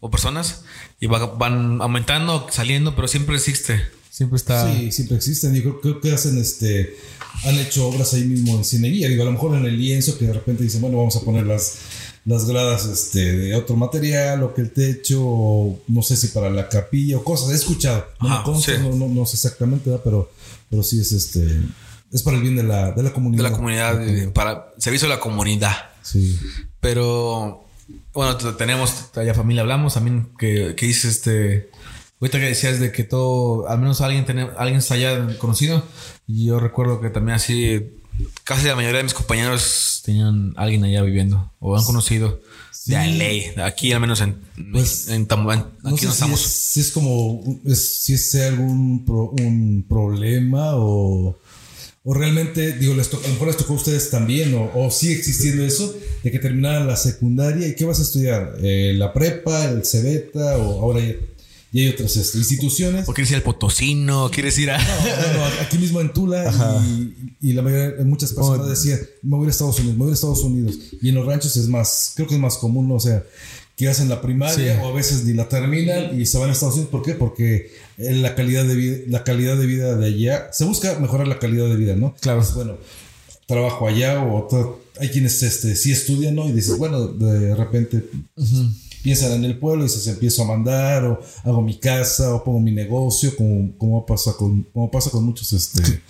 [0.00, 0.62] o personas.
[1.00, 3.80] Y va- van aumentando, saliendo, pero siempre existe.
[4.10, 4.72] Siempre está.
[4.72, 5.54] Sí, siempre existen.
[5.54, 6.96] Yo creo, creo que hacen este.
[7.44, 9.08] Han hecho obras ahí mismo en cineguía.
[9.08, 11.44] Digo, a lo mejor en el lienzo que de repente dicen, bueno, vamos a poner
[11.46, 11.78] las,
[12.24, 16.48] las gradas este, de otro material o que el techo, o no sé si para
[16.50, 17.50] la capilla o cosas.
[17.50, 18.06] He escuchado.
[18.20, 18.78] No, Ajá, consta, sí.
[18.82, 20.02] no, no- no sé exactamente, ¿verdad?
[20.04, 20.30] pero,
[20.70, 21.46] pero sí es este.
[22.12, 23.42] Es para el bien de la, de la De comunidad.
[23.42, 25.72] la comunidad, de- para servicio de la comunidad.
[26.02, 26.38] Sí.
[26.80, 27.64] Pero
[28.12, 31.70] bueno, tenemos ya familia, hablamos también que, que dices este.
[32.20, 35.82] Ahorita que decías de que todo, al menos alguien tiene, alguien está allá conocido.
[36.26, 37.98] Y yo recuerdo que también así,
[38.44, 42.40] casi la mayoría de mis compañeros tenían alguien allá viviendo o han conocido
[42.86, 42.96] de
[43.56, 43.64] LA.
[43.66, 44.36] Aquí, al menos en,
[44.72, 46.44] Pues, en, Tam- en- No aquí sé no si estamos.
[46.44, 51.38] es, si es como, es- si es algún pro- un problema o,
[52.06, 55.14] o realmente, digo, les a lo mejor les tocó a ustedes también o, o sigue
[55.14, 59.64] existiendo eso, de que terminaran la secundaria y qué vas a estudiar, Eh, la prepa,
[59.64, 61.14] el cebeta o ahora ya,
[61.74, 63.08] ya hay otras este, instituciones.
[63.08, 64.78] O quieres ir al Potosino, quieres ir a.
[64.78, 69.40] No, no, aquí mismo en Tula y, y la mayoría, muchas personas decían, me voy
[69.40, 70.76] a ir a Estados Unidos, me voy a ir a Estados Unidos.
[71.02, 72.94] Y en los ranchos es más, creo que es más común, ¿no?
[72.94, 73.24] o sea,
[73.76, 74.80] que hacen la primaria Sí.
[74.84, 76.92] o a veces ni la terminan y se van a Estados Unidos.
[76.92, 77.14] ¿Por qué?
[77.14, 81.40] Porque la calidad de vida, la calidad de vida de allá, se busca mejorar la
[81.40, 82.14] calidad de vida, ¿no?
[82.20, 82.38] Claro.
[82.38, 82.78] Pues, bueno,
[83.48, 86.48] trabajo allá o hay quienes este, sí estudian, ¿no?
[86.48, 88.04] Y dices, bueno, de repente
[89.04, 92.58] piensan en el pueblo y dices, empiezo a mandar o hago mi casa o pongo
[92.58, 96.00] mi negocio, como, como pasa con, como pasa con muchos este,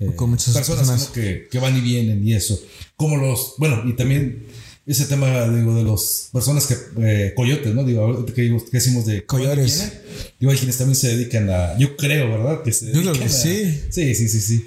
[0.00, 1.08] eh, Con muchas personas, personas.
[1.14, 2.60] que, que van y vienen y eso.
[2.96, 4.46] Como los, bueno, y también
[4.84, 7.84] ese tema, digo, de los personas que, eh, coyotes, ¿no?
[7.84, 9.24] Digo, que, que decimos de.
[9.24, 9.92] ¿vienen?
[10.40, 12.62] Digo, hay quienes también se dedican a, yo creo, ¿verdad?
[12.64, 13.80] Que se Yo creo dedican que a- sí.
[13.90, 14.66] Sí, sí, sí, sí.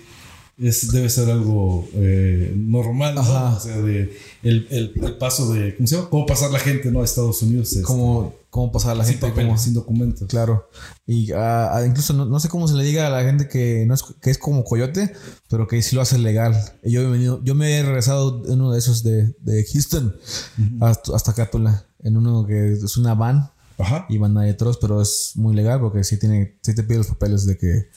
[0.58, 3.22] Es, debe ser algo eh, normal, ¿no?
[3.56, 6.10] O sea, de el, el, el paso de, ¿cómo se llama?
[6.10, 7.02] Cómo pasar la gente, ¿no?
[7.02, 7.72] A Estados Unidos.
[7.74, 9.28] este, cómo, cómo pasar a la sin gente.
[9.28, 10.30] papeles, cómo- sin documentos.
[10.30, 10.70] Claro.
[11.06, 13.94] Y ah, incluso no, no sé cómo se le diga a la gente que no
[13.96, 15.12] es, que es como coyote,
[15.50, 16.56] pero que sí lo hace legal.
[16.84, 20.16] Y yo, he venido- yo me he regresado en uno de esos de, de Houston
[20.80, 24.06] hasta, hasta Cátula, en uno que es una van Ajá.
[24.08, 27.08] y van ahí otros, pero es muy legal porque sí tiene, sí te pide los
[27.08, 27.90] papeles de que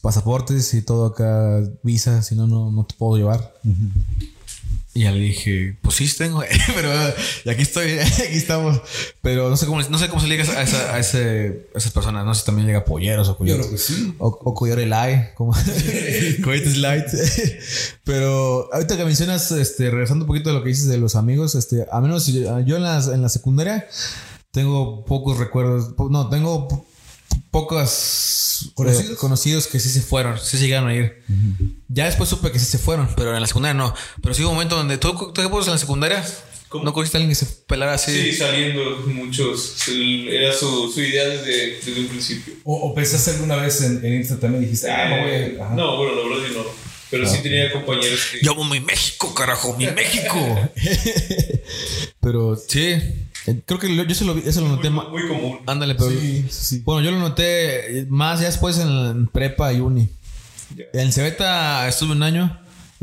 [0.00, 3.54] pasaportes y todo acá, visa, si no, no, no te puedo llevar.
[4.96, 6.42] Y ya le dije, pues sí tengo,
[6.74, 6.88] pero
[7.44, 8.80] y aquí estoy, aquí estamos.
[9.22, 11.92] Pero no sé cómo, no sé cómo se liga a, esa, a, ese, a esas
[11.92, 12.24] personas.
[12.24, 13.84] No sé si también llega polleros o Yo coyotes.
[13.84, 14.14] sí.
[14.18, 15.52] O, o Coyote Light, como
[16.44, 17.06] Coyotes Light.
[18.04, 21.56] Pero ahorita que mencionas, este, regresando un poquito de lo que dices de los amigos,
[21.56, 23.88] este, a menos yo, yo en, la, en la secundaria
[24.52, 26.86] tengo pocos recuerdos, no, tengo
[27.50, 29.12] pocos ¿Conocidos?
[29.12, 31.22] eh, conocidos que sí se fueron, sí se llegaron a ir.
[31.88, 33.94] Ya después supe que sí se fueron, pero en la secundaria no.
[34.22, 36.24] Pero sí hubo un momento donde tú, ¿tú qué puedes en la secundaria?
[36.68, 36.84] ¿Cómo?
[36.84, 38.10] ¿No cogiste a alguien que se pelara así?
[38.10, 39.76] Sí, saliendo muchos.
[39.88, 42.54] Era su, su idea desde, desde un principio.
[42.64, 45.64] O, o pensaste alguna vez en, en irte también y dijiste, ah, me voy a.
[45.64, 45.74] Ajá.
[45.76, 46.64] no, bueno, la verdad que no.
[47.10, 48.44] Pero sí tenía compañeros que.
[48.44, 50.68] Yo amo mi México, carajo, mi México.
[52.20, 53.23] pero sí, eh,
[53.66, 55.10] creo que yo eso lo, vi- eso lo noté muy, más.
[55.12, 55.58] muy común.
[55.66, 56.10] Ándale, pero.
[56.10, 56.82] Sí, sí, sí.
[56.84, 60.08] Bueno, yo lo noté más ya después en, en prepa y uni.
[60.92, 62.60] En Cebeta estuve un año.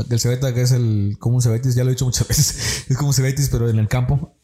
[0.10, 1.18] El Cebeta, que es el.
[1.20, 2.86] Como un Cebetis, ya lo he dicho muchas veces.
[2.90, 4.36] Es como un Cebetis, pero en el campo.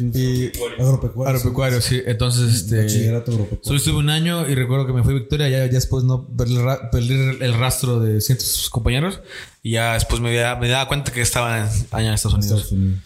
[0.00, 0.46] y.
[0.80, 1.26] Agropecuario.
[1.28, 2.02] Agropecuario, sí.
[2.06, 3.08] Entonces, este.
[3.08, 3.60] Agropecuario.
[3.62, 5.48] Solo estuve un año y recuerdo que me fui a Victoria.
[5.48, 6.56] Ya, ya después no perdí
[7.40, 9.20] el, rastro de ciertos compañeros.
[9.62, 12.62] Y ya después me, me daba cuenta que estaban allá en Estados Unidos.
[12.62, 13.00] Estados Unidos.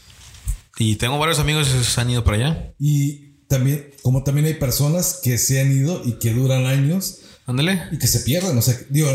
[0.78, 2.74] Y tengo varios amigos que se han ido para allá.
[2.78, 7.82] Y también, como también hay personas que se han ido y que duran años Ándale.
[7.92, 9.08] y que se pierden, o sea, digo,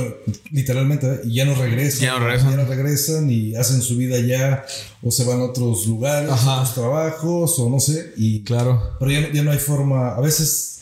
[0.51, 1.19] literalmente, ¿eh?
[1.25, 2.01] y ya no regresan.
[2.01, 2.51] Ya no regresan.
[2.51, 4.65] Ya no regresan y hacen su vida allá
[5.01, 6.51] o se van a otros lugares, Ajá.
[6.51, 8.13] a otros trabajos o no sé.
[8.17, 8.95] Y, Claro.
[8.99, 10.78] Pero ya, ya no hay forma, a veces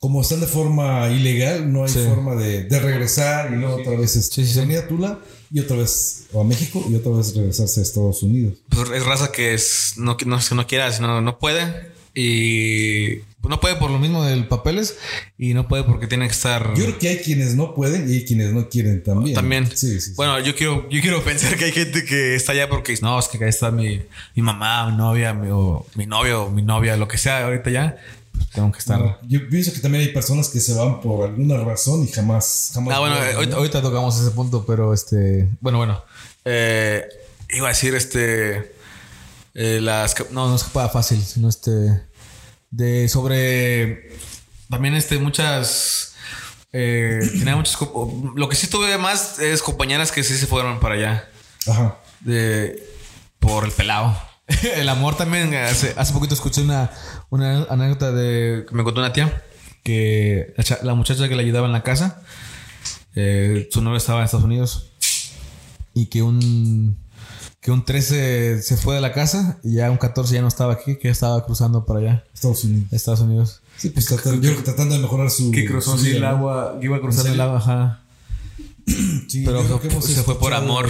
[0.00, 2.00] como están de forma ilegal, no hay Sí.
[2.08, 4.60] forma de, de regresar y luego otra vez este, Sí, sí, sí.
[4.60, 5.18] venir a Tula
[5.52, 8.54] y otra vez o a México y otra vez regresarse a Estados Unidos.
[8.70, 11.90] Pues es raza que es, no, no es que no quiera, sino no puede.
[12.12, 14.96] Y pues, no puede por lo mismo del papeles
[15.38, 16.74] y no puede porque tiene que estar.
[16.74, 19.34] Yo creo que hay quienes no pueden y hay quienes no quieren también.
[19.34, 19.66] También.
[19.68, 20.12] Sí, sí, sí.
[20.16, 23.18] Bueno, yo quiero, yo quiero pensar que hay gente que está allá porque dice, no,
[23.18, 24.00] es que acá está mi,
[24.34, 27.96] mi mamá, mi novia, mi, o mi novio, mi novia, lo que sea, ahorita ya.
[28.32, 28.98] Pues, tengo que estar.
[28.98, 32.70] No, yo pienso que también hay personas que se van por alguna razón y jamás,
[32.74, 32.94] jamás.
[32.94, 35.48] Ah, bueno, eh, ahorita, ahorita tocamos ese punto, pero este.
[35.60, 36.02] Bueno, bueno.
[36.44, 37.06] Eh,
[37.50, 38.74] iba a decir este.
[39.54, 40.14] eh, las.
[40.30, 41.70] No, no escapada fácil, sino este.
[42.70, 44.12] De sobre.
[44.68, 46.14] También este, muchas.
[46.72, 47.78] Eh, tenía muchas.
[48.34, 51.28] Lo que sí tuve más es compañeras que sí se fueron para allá.
[51.66, 51.98] Ajá.
[52.20, 52.82] De,
[53.38, 54.16] por el pelado.
[54.76, 55.54] el amor también.
[55.54, 56.90] Hace, hace poquito escuché una,
[57.30, 59.42] una anécdota de que me contó una tía
[59.82, 62.22] que la, cha- la muchacha que le ayudaba en la casa,
[63.14, 64.90] eh, su novio estaba en Estados Unidos
[65.94, 66.98] y que un
[67.60, 70.72] que un 13 se fue de la casa y ya un 14 ya no estaba
[70.72, 72.92] aquí, que estaba cruzando para allá, Estados Unidos.
[72.92, 73.60] Estados Unidos.
[73.76, 75.50] Sí, pues tratando, yo creo que tratando de mejorar su.
[75.50, 76.28] Que cruzó su así vida, el ¿no?
[76.28, 78.00] agua, que iba a cruzar ¿En el agua, ajá.
[79.28, 80.88] Sí, Pero hemos se fue por amor.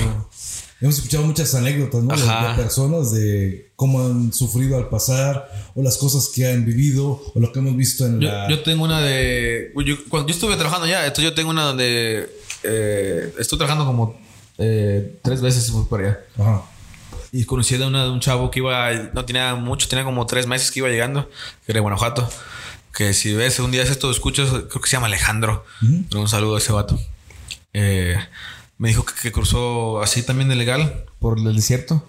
[0.81, 2.17] Hemos escuchado muchas anécdotas, ¿no?
[2.17, 2.51] De- Ajá.
[2.53, 7.41] De, personas de cómo han sufrido al pasar, o las cosas que han vivido, o
[7.41, 8.49] lo que hemos visto en Yo, la.
[8.49, 9.73] yo tengo una de.
[9.85, 12.31] Yo, cuando yo estuve trabajando ya, entonces yo tengo una donde.
[12.63, 14.19] Eh, estuve trabajando como
[14.59, 16.19] eh, tres veces por allá.
[16.39, 16.63] Ajá.
[17.33, 18.91] Y conocí de, una, de un chavo que iba.
[19.13, 21.29] No tenía mucho, tenía como tres meses que iba llegando,
[21.65, 22.29] que era de Guanajuato.
[22.95, 25.65] Que si ves un día esto, escuchas, creo que se llama Alejandro.
[26.09, 26.99] Pero un saludo a ese vato.
[27.73, 28.17] Eh,
[28.81, 32.03] me dijo que, que cruzó así también de legal por el desierto.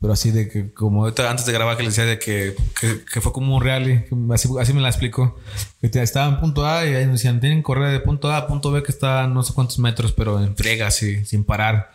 [0.00, 3.20] Pero así de que, como antes de grabar, que le decía de que, que, que
[3.20, 5.36] fue como un rally, así, así me la explicó.
[5.80, 8.36] Que estaba en punto A y ahí me decían, tienen que correr de punto A
[8.36, 11.90] a punto B, que está no sé cuántos metros, pero en friega, así, sin parar.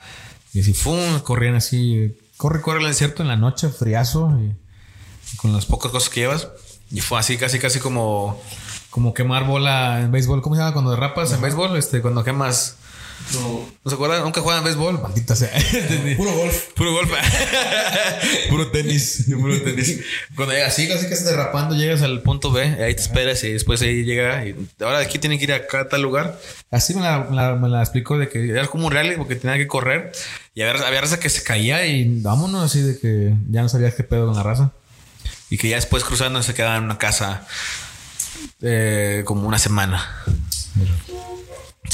[0.52, 1.22] Y así, ¡fum!
[1.22, 4.54] Corrían así, corre, corre el desierto en la noche, friazo, y,
[5.34, 6.50] y con las pocas cosas que llevas.
[6.92, 8.38] Y fue así, casi, casi como,
[8.90, 10.42] como quemar bola en béisbol.
[10.42, 11.78] ¿Cómo se llama cuando derrapas en béisbol?
[11.78, 12.80] Este, cuando quemas.
[13.34, 13.66] No.
[13.84, 14.22] ¿No se acuerdan?
[14.24, 15.02] ¿Nunca juegan béisbol?
[15.02, 15.50] Maldita sea.
[16.18, 16.66] Puro golf.
[16.76, 17.16] Puro golpe.
[18.50, 19.26] puro tenis.
[19.40, 20.02] Puro tenis.
[20.36, 23.82] Cuando llegas así, casi casi derrapando, llegas al punto B, ahí te esperas y después
[23.82, 24.46] ahí llega.
[24.46, 26.40] Y ahora de aquí tienen que ir acá a tal lugar.
[26.70, 29.36] Así me la, me la- me la explicó de que era como un rally porque
[29.36, 30.12] tenía que correr.
[30.54, 33.96] Y había, había raza que se caía y vámonos así de que ya no sabías
[33.96, 34.72] qué pedo con la raza.
[35.50, 37.48] Y que ya después cruzando se quedaba en una casa
[38.62, 40.24] eh, como una semana.
[41.12, 41.33] O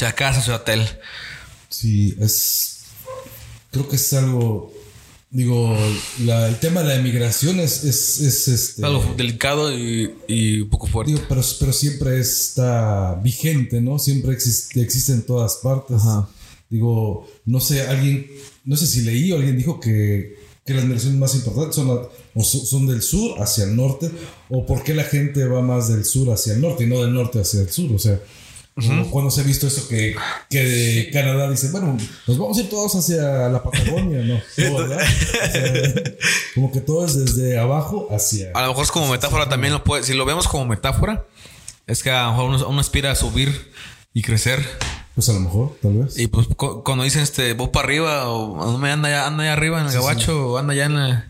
[0.00, 0.86] sea, casa, su hotel.
[1.68, 2.80] Sí, es.
[3.70, 4.72] Creo que es algo.
[5.32, 5.76] Digo,
[6.24, 8.84] la- el tema de la emigración es, es, es, este.
[8.84, 11.12] Algo delicado y, y un poco fuerte.
[11.12, 14.00] Digo, pero, pero siempre está vigente, ¿no?
[14.00, 15.96] Siempre existe, existe en todas partes.
[15.98, 16.28] Ajá.
[16.68, 18.26] Digo, no sé, alguien,
[18.64, 20.36] no sé si leí o alguien dijo que,
[20.66, 24.10] que las migraciones más importantes son, la- o so- son del sur hacia el norte,
[24.48, 27.14] o por qué la gente va más del sur hacia el norte y no del
[27.14, 27.92] norte hacia el sur.
[27.92, 28.20] O sea,
[28.86, 30.14] como cuando se ha visto eso que,
[30.48, 34.40] que de Canadá dice, bueno, nos vamos a ir todos hacia la Patagonia, ¿no?
[34.56, 34.98] No, ¿verdad?
[35.00, 36.02] O sea,
[36.54, 38.50] como que todo es desde abajo hacia...
[38.54, 41.24] A lo mejor es como metáfora también lo puede, si lo vemos como metáfora,
[41.86, 43.72] es que a lo mejor uno, uno aspira a subir
[44.14, 44.64] y crecer.
[45.14, 46.18] Pues a lo mejor, tal vez.
[46.18, 49.42] Y pues cu- cuando dicen este, vos para arriba o no me anda allá, anda
[49.42, 51.26] allá arriba en el gabacho o anda allá en la.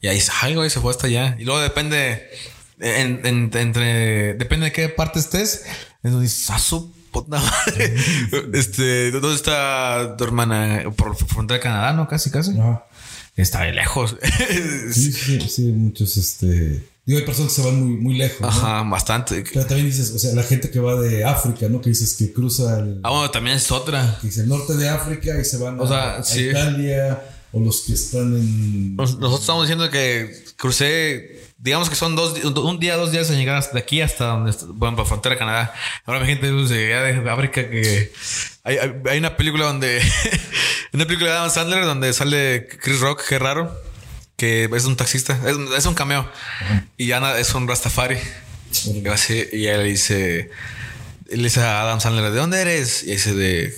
[0.00, 1.36] Y ahí ay, güey, se fue hasta allá.
[1.38, 2.28] Y luego depende.
[2.78, 4.34] en- en- entre.
[4.34, 5.64] Depende de qué parte estés.
[6.04, 7.94] Entonces dices, a su puta madre".
[8.54, 10.84] este, ¿dónde está tu hermana?
[10.96, 12.06] Por frontera de Canadá, ¿no?
[12.08, 12.58] Casi, casi.
[12.58, 12.84] Ajá.
[13.36, 14.16] Está de lejos.
[14.92, 16.86] Sí, sí, sí, muchos, este...
[17.06, 18.46] Digo, hay personas que se van muy, muy lejos, ¿no?
[18.48, 19.44] Ajá, bastante.
[19.52, 21.82] Pero también dices, o sea, la gente que va de África, ¿no?
[21.82, 24.16] Que dices que cruza el, Ah, bueno, también es otra.
[24.22, 26.44] que dice el norte de África y se van O a, sea, a sí.
[26.48, 28.96] Italia, o los que están en...
[28.96, 33.36] Nos- Nosotros estamos diciendo que crucé, digamos que son dos, un día, dos días en
[33.38, 35.74] llegar hasta de aquí hasta donde, bueno, para frontera de Canadá.
[36.04, 36.94] Ahora mi gente pues, de,
[37.28, 38.12] África que
[38.62, 40.00] hay, hay- hay una película donde,
[40.92, 43.74] una película de Adam Sandler donde sale Chris Rock, qué raro,
[44.36, 46.30] que es un taxista, es, es un cameo
[46.98, 48.18] y Ana es un Rastafari.
[48.86, 50.50] Y así, y él dice,
[51.30, 53.04] él le dice a Adam Sandler, ¿de dónde eres?
[53.04, 53.74] Y dice de,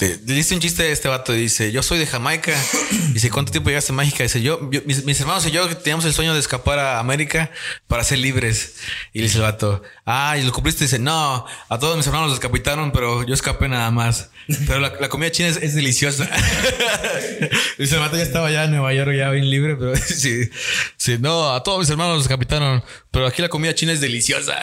[0.00, 1.32] te- le dice un chiste a este vato.
[1.32, 2.52] Dice: Yo soy de Jamaica.
[3.12, 4.22] Dice: ¿Cuánto tiempo llegaste a México?
[4.22, 7.50] Dice: yo, yo- mis, mis hermanos y yo teníamos el sueño de escapar a América
[7.86, 8.76] para ser libres.
[9.12, 10.84] Y dice el vato: Ah, y lo cumpliste.
[10.84, 14.30] Dice: No, a todos mis hermanos los decapitaron, pero yo escapé nada más.
[14.66, 16.28] Pero la, la comida china es, es deliciosa.
[17.78, 20.48] dice: El vato ya estaba ya en Nueva York, ya bien libre, pero sí,
[20.96, 24.58] sí, no, a todos mis hermanos los decapitaron, pero aquí la comida china es deliciosa.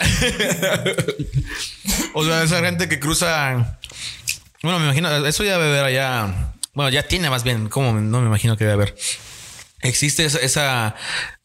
[2.14, 3.78] o sea, esa gente que cruza.
[4.68, 6.52] Bueno, me imagino, eso ya debe haber allá.
[6.74, 8.94] Bueno, ya tiene más bien, como no me imagino que debe haber.
[9.80, 10.94] Existe esa, esa-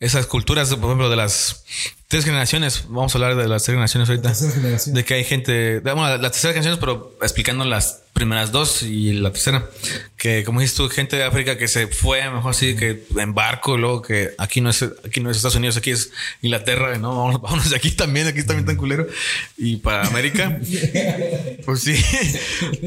[0.01, 1.63] esas culturas, por ejemplo, de las
[2.13, 2.83] tres generaciones.
[2.89, 4.29] Vamos a hablar de las tres generaciones ahorita.
[4.29, 4.93] Tercera generación.
[4.93, 9.31] De que hay gente, bueno, las terceras generaciones, pero explicando las primeras dos y la
[9.31, 9.67] tercera.
[10.15, 13.77] Que como dices tú, gente de África que se fue, mejor así, que en barco,
[13.77, 16.11] y luego que aquí no es, aquí no es Estados Unidos, aquí es
[16.43, 19.07] Inglaterra, no, vámonos, vámonos de aquí también, aquí también tan culero.
[19.57, 20.59] Y para América,
[21.65, 21.95] pues sí.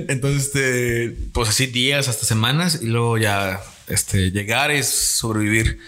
[0.06, 5.80] Entonces, este, pues así días hasta semanas y luego ya, este, llegar es sobrevivir.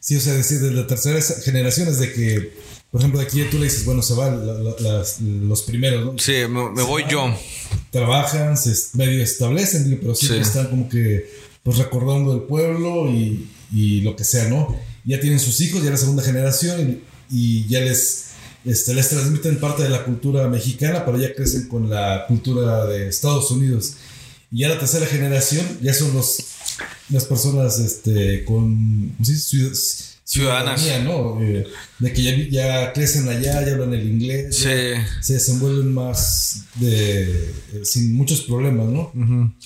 [0.00, 3.42] Sí, o sea, decir, de la tercera generación es de que, por ejemplo, de aquí
[3.50, 6.18] tú le dices, bueno, se van la- la- las- los primeros, ¿no?
[6.18, 7.34] Sí, me, me voy yo.
[7.90, 10.48] Trabajan, se medio establecen, pero siempre Sí.
[10.48, 11.28] están como que,
[11.62, 14.76] pues recordando el pueblo y, y lo que sea, ¿no?
[15.04, 18.24] Ya tienen sus hijos, ya la segunda generación y, y ya les,
[18.64, 23.08] este, les transmiten parte de la cultura mexicana, pero ya crecen con la cultura de
[23.08, 23.94] Estados Unidos.
[24.50, 26.38] Y ya la tercera generación ya son los,
[27.10, 29.14] las personas este, con.
[29.22, 29.72] Ciudad-
[30.24, 30.82] Ciudadanas.
[31.04, 31.38] ¿no?
[31.42, 31.66] Eh,
[31.98, 34.68] de que ya, ya crecen allá, ya hablan el inglés, Sí.
[34.68, 37.22] ya se desenvuelven más de,
[37.72, 39.10] eh, sin muchos problemas, ¿no?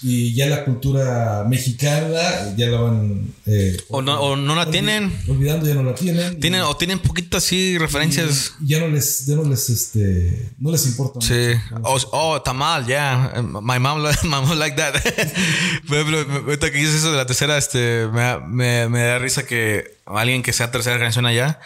[0.02, 3.26] Y ya la cultura mexicana ya la van...
[3.46, 5.12] eh, O no, o no la tienen.
[5.28, 6.40] Olvidando, ya no la tienen.
[6.40, 8.54] Tienen, y- o tienen poquito así referencias.
[8.62, 11.20] y ya no les, ya no les, este, no les importa.
[11.20, 11.52] Sí.
[11.82, 13.42] Oh, oh, tamal, yeah.
[13.42, 14.94] My mom, my mom like that.
[15.86, 19.18] Por ejemplo, ahorita que dices eso de la tercera, este, me, da- me, me da
[19.18, 21.60] risa que alguien que sea tercera generación allá,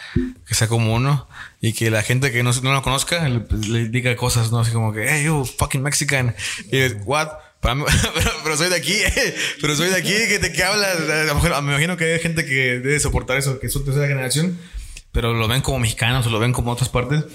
[0.47, 1.27] que sea como uno,
[1.61, 4.59] y que la gente que no, no lo conozca le, le diga cosas, ¿no?
[4.59, 6.35] Así como que, hey, you fucking Mexican.
[6.71, 7.29] Y es, what?
[7.61, 7.85] Pero,
[8.43, 8.95] pero soy de aquí,
[9.61, 10.95] pero soy de aquí, que te que hablas.
[11.63, 14.57] Me imagino que hay gente que debe soportar eso, que es su tercera generación,
[15.11, 17.25] pero lo ven como mexicanos o lo ven como otras partes.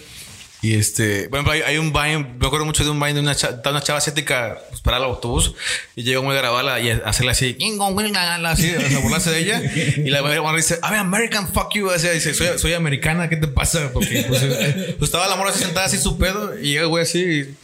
[0.63, 3.35] Y este, bueno, hay, hay un Vine, me acuerdo mucho de un Vine de una,
[3.35, 5.55] cha- de una chava asiática pues, para el autobús
[5.97, 7.57] y llegó a grabarla y a hacerle así,
[8.53, 9.61] así, o burlarse de ella.
[9.97, 11.89] Y la mujer dice, I'm American, fuck you.
[11.89, 13.91] O sea, dice, soy, soy americana, ¿qué te pasa?
[13.93, 16.89] Porque pues, eh, pues, estaba la morra así sentada así su pedo y llega el
[16.89, 17.57] güey así,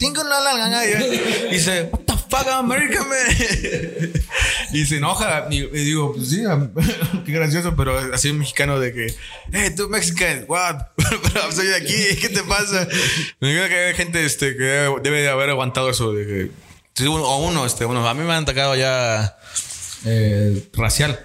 [1.51, 3.17] y dice, What the fuck, American, man.
[4.73, 6.43] y se enoja y, y digo, pues sí,
[7.25, 9.15] qué gracioso, pero así un mexicano de que,
[9.53, 10.75] hey, tú Mexican, what?
[11.33, 12.87] pero soy de aquí, ¿qué te pasa?
[13.39, 14.63] Me imagino que hay gente este, que
[15.03, 16.51] debe de haber aguantado eso de
[16.95, 19.37] que, uno- o uno, este, bueno, a mí me han atacado ya
[20.05, 21.19] eh, racial.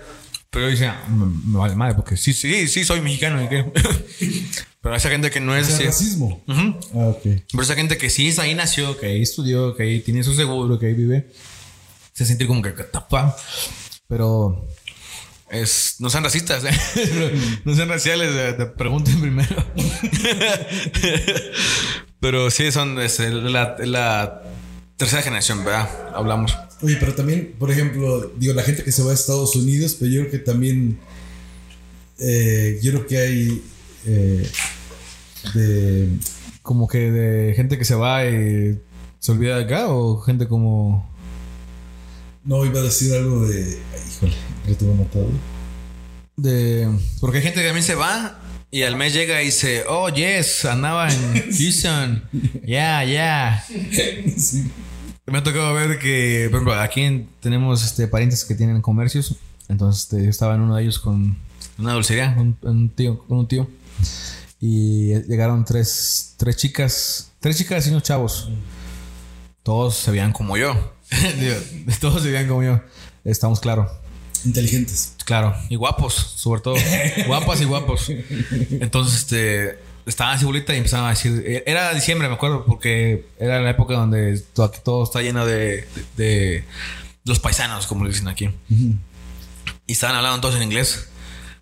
[0.51, 1.27] Pero dice, "Ah, me,
[1.59, 3.43] vale madre, porque sí, sí, sí, soy mexicano.
[3.43, 3.65] ¿y qué?"
[4.81, 5.87] Pero esa gente que no es O sea, así.
[5.87, 6.45] racismo.
[6.47, 6.79] Ujú.
[6.95, 7.23] Ah, ok.
[7.51, 10.35] Pero esa gente que sí es ahí nació, que ahí estudió, que ahí tiene su
[10.35, 11.33] seguro, que ahí vive,
[12.13, 13.35] se siente como que "What the fuck?".
[14.07, 14.69] Pero
[15.55, 17.31] es, no sean racistas, ¿eh?
[17.65, 19.57] no sean raciales, eh, te pregunten primero.
[22.21, 24.43] Pero sí, son es la, la
[24.97, 25.89] tercera generación, ¿verdad?
[26.15, 26.57] Hablamos.
[26.81, 30.11] Oye, pero también, por ejemplo, digo, la gente que se va a Estados Unidos, pero
[30.11, 30.99] yo creo que también,
[32.19, 33.63] eh, yo creo que hay
[34.07, 34.51] eh,
[35.55, 36.09] de...
[36.63, 38.81] Como que de gente que se va y
[39.19, 41.14] se olvida de acá, o gente como.
[42.45, 43.79] No, iba a decir algo de...
[43.95, 44.33] ay, híjole,
[44.69, 45.29] lo tengo anotado.
[46.37, 46.89] De.
[47.21, 50.65] Porque hay gente que también se va y al mes llega y dice, oh, yes,
[50.65, 52.25] andaba en Houston.
[52.67, 53.65] Yeah, yeah.
[54.37, 54.71] Sí.
[55.27, 59.37] Me ha tocado ver que, por ejemplo, aquí en- tenemos este, parientes que tienen comercios.
[59.69, 61.39] Entonces este, estaba en uno de ellos con
[61.79, 63.69] una dulcería, un, un tío, con un tío.
[64.61, 68.51] Y llegaron tres, tres chicas, tres chicas y unos chavos.
[69.65, 70.95] Todos se veían como yo.
[72.01, 72.81] Todos se veían como yo.
[73.25, 73.91] Estamos claros.
[74.45, 75.15] Inteligentes.
[75.25, 76.77] Claro, y guapos, sobre todo.
[77.27, 78.11] Guapas y guapos.
[78.11, 81.63] Entonces, este, estaban así bolita y empezaban a decir.
[81.67, 85.89] Era diciembre, me acuerdo, porque era la época donde todo, aquí todo está lleno de,
[85.97, 86.65] de, de
[87.25, 88.51] los paisanos, como le dicen aquí.
[89.87, 91.09] Y estaban hablando todos en inglés,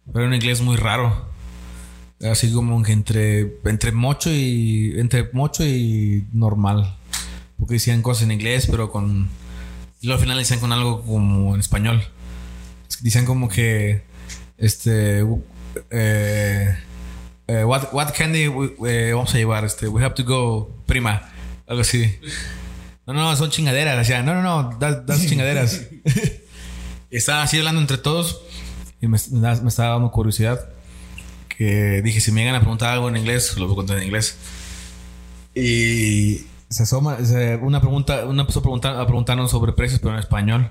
[0.07, 1.31] pero era un inglés muy raro.
[2.29, 4.95] Así como que entre, entre mocho y.
[4.99, 6.97] entre mocho y normal.
[7.63, 9.29] Porque decían cosas en inglés, pero con.
[10.01, 12.03] Y luego al final decían con algo como en español.
[13.03, 14.03] Dicen como que
[14.59, 15.21] este
[15.93, 16.77] eh,
[17.47, 21.31] eh, what, what candy we- eh, vamos a llevar este we have to go prima
[21.69, 22.19] algo así
[23.07, 23.97] no, no, son chingaderas.
[23.97, 25.83] Decía, no, no, no, das, das chingaderas.
[27.13, 28.41] estaban así hablando entre todos
[29.01, 30.69] y me, me estaba dando curiosidad.
[31.49, 34.05] Que dije, si me llegan a preguntar algo en inglés, lo voy a contar en
[34.05, 34.37] inglés.
[35.55, 40.15] Y se asoma, se- una pregunta, una empezó a, preguntar, a preguntarnos sobre precios, pero
[40.15, 40.71] en español.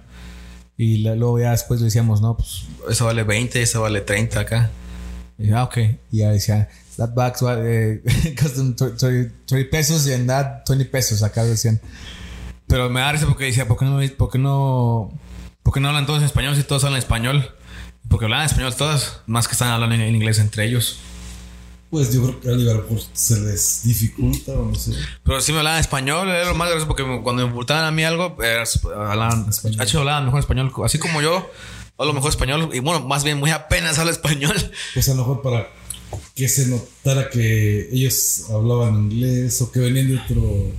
[0.77, 4.39] Y la- luego ya después le decíamos, no, pues eso vale 20, eso vale 30
[4.39, 4.71] acá.
[5.37, 5.77] Y ah, ok.
[6.11, 10.85] Y ya decía, that box vale, eh, custom 30 30 pesos y en that 20
[10.85, 11.79] pesos acá decían.
[12.67, 15.11] Pero me da risa porque decía, ¿por qué no, por qué no,
[15.63, 17.51] por qué no hablan todos en español si todos hablan español?
[18.09, 20.99] Porque hablan español todas, más que están hablando en, en inglés entre ellos.
[21.91, 24.93] Pues yo creo que a mejor se les dificulta o no sé.
[25.25, 28.05] Pero sí me hablaban español, era lo más gracioso porque cuando me preguntaban a mí
[28.05, 28.37] algo,
[28.95, 29.81] hablaban, Español.
[29.81, 31.51] Hacho hablaban mejor español, así como yo,
[31.97, 34.55] hablo mejor español, y bueno, más bien muy apenas hablo español.
[34.93, 35.67] Pues a lo mejor para
[36.33, 40.71] que se notara que ellos hablaban inglés o que venían de otro.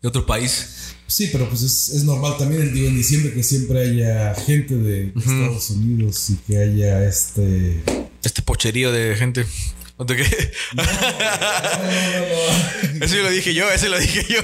[0.00, 0.94] De otro país.
[1.06, 5.12] Sí, pero pues es, es normal también, digo, en diciembre que siempre haya gente de,
[5.12, 7.82] de Estados Unidos y que haya este.
[8.22, 9.44] Este pocherío de gente.
[10.02, 10.24] ¿O de qué?
[13.00, 14.40] Eso lo dije yo, eso lo dije yo.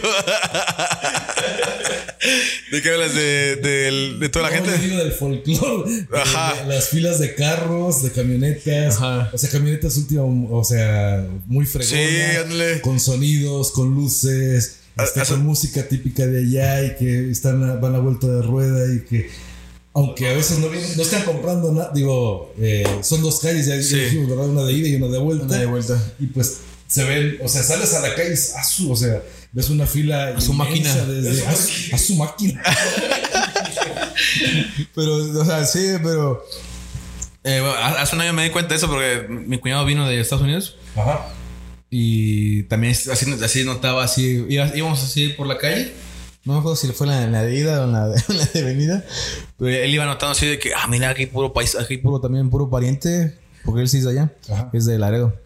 [2.70, 3.14] ¿De qué hablas?
[3.14, 4.86] ¿De, de, de toda la No, yo gente?
[4.86, 5.90] digo del folclore.
[5.90, 6.54] de- Ajá.
[6.62, 8.96] de las filas de carros, de camionetas.
[8.96, 9.30] Ajá.
[9.32, 11.90] O sea, camionetas última, o sea, muy fregonas.
[12.08, 12.80] Sí, ándale.
[12.80, 17.62] Con sonidos, con luces, Ah, este, eso- con música típica de allá y que están
[17.68, 19.30] a- van a vuelta de rueda y que.
[19.98, 23.80] Aunque a veces no, vienen- no están comprando nada, digo, eh, son dos calles, ya
[23.82, 23.96] Sí.
[23.98, 24.46] dijimos, ¿verdad?
[24.48, 25.44] Una de ida y una de vuelta.
[25.44, 26.12] Una de vuelta.
[26.20, 29.20] Y pues se ven, o sea, sales a la calle dices, "Ah, su", o sea,
[29.52, 30.94] ves una fila a su máquina.
[31.04, 32.62] desde, a, su, a su máquina.
[34.94, 36.44] Pero, o sea, sí, pero.
[37.44, 40.20] eh, bueno, hace un año me di cuenta de eso porque mi cuñado vino de
[40.20, 40.76] Estados Unidos.
[40.96, 41.28] Ajá.
[41.90, 44.44] Y también así, así notaba así.
[44.48, 45.92] íbamos así por la calle.
[46.48, 49.04] No me acuerdo si fue la, la de ida o la de, la de venida.
[49.58, 52.48] Pero él iba notando así de que, ah, mira, aquí puro país, aquí puro también,
[52.48, 53.36] puro pariente.
[53.66, 54.32] Porque él sí es de allá.
[54.50, 54.70] Ajá.
[54.72, 55.38] Es de Laredo.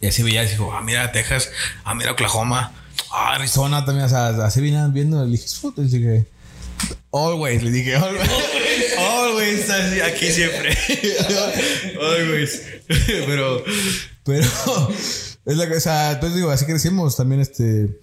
[0.00, 1.50] Y así veía y dijo, ah, mira Texas,
[1.82, 2.72] ah, mira Oklahoma,
[3.10, 4.06] ah, Arizona también.
[4.06, 5.24] O sea, así venían viendo.
[5.24, 5.46] Le dije,
[5.76, 6.26] le dije,
[7.12, 8.30] always, le dije, always.
[8.98, 10.78] always, así, aquí siempre.
[12.00, 12.62] always.
[13.26, 13.64] pero,
[14.22, 14.46] pero,
[15.44, 17.98] es la cosa, entonces digo, así crecimos también, este.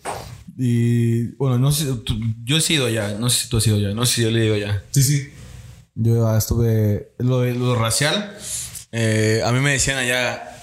[0.58, 3.76] Y bueno, no sé, tú- yo he sido allá, no sé si tú has ido
[3.78, 4.84] allá, no sé si yo le digo allá.
[4.92, 5.30] Sí, sí.
[5.96, 8.38] Yo ah, estuve, lo, lo racial,
[8.92, 10.62] eh, a mí me decían allá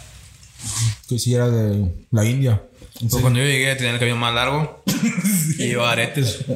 [1.08, 2.62] que si era de la India.
[3.00, 4.82] Pero cuando yo llegué tenía el cabello más largo
[5.58, 6.44] y llevaba aretes.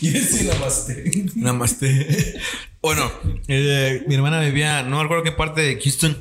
[0.00, 1.26] Y decía namaste.
[1.34, 2.40] Namaste.
[2.80, 3.10] bueno,
[3.48, 6.16] eh, mi hermana vivía, no recuerdo qué parte de Houston,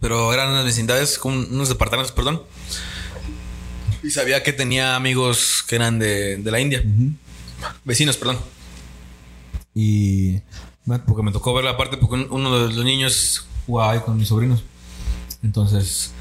[0.00, 2.42] pero eran unas vecindades, con unos departamentos, perdón.
[4.02, 6.82] Y sabía que tenía amigos que eran de, de la India.
[7.84, 8.38] Vecinos, perdón.
[9.74, 10.40] Y
[11.06, 14.16] porque me tocó ver la parte porque un- uno de los niños jugaba ahí con
[14.16, 14.62] mis sobrinos.
[15.42, 16.12] Entonces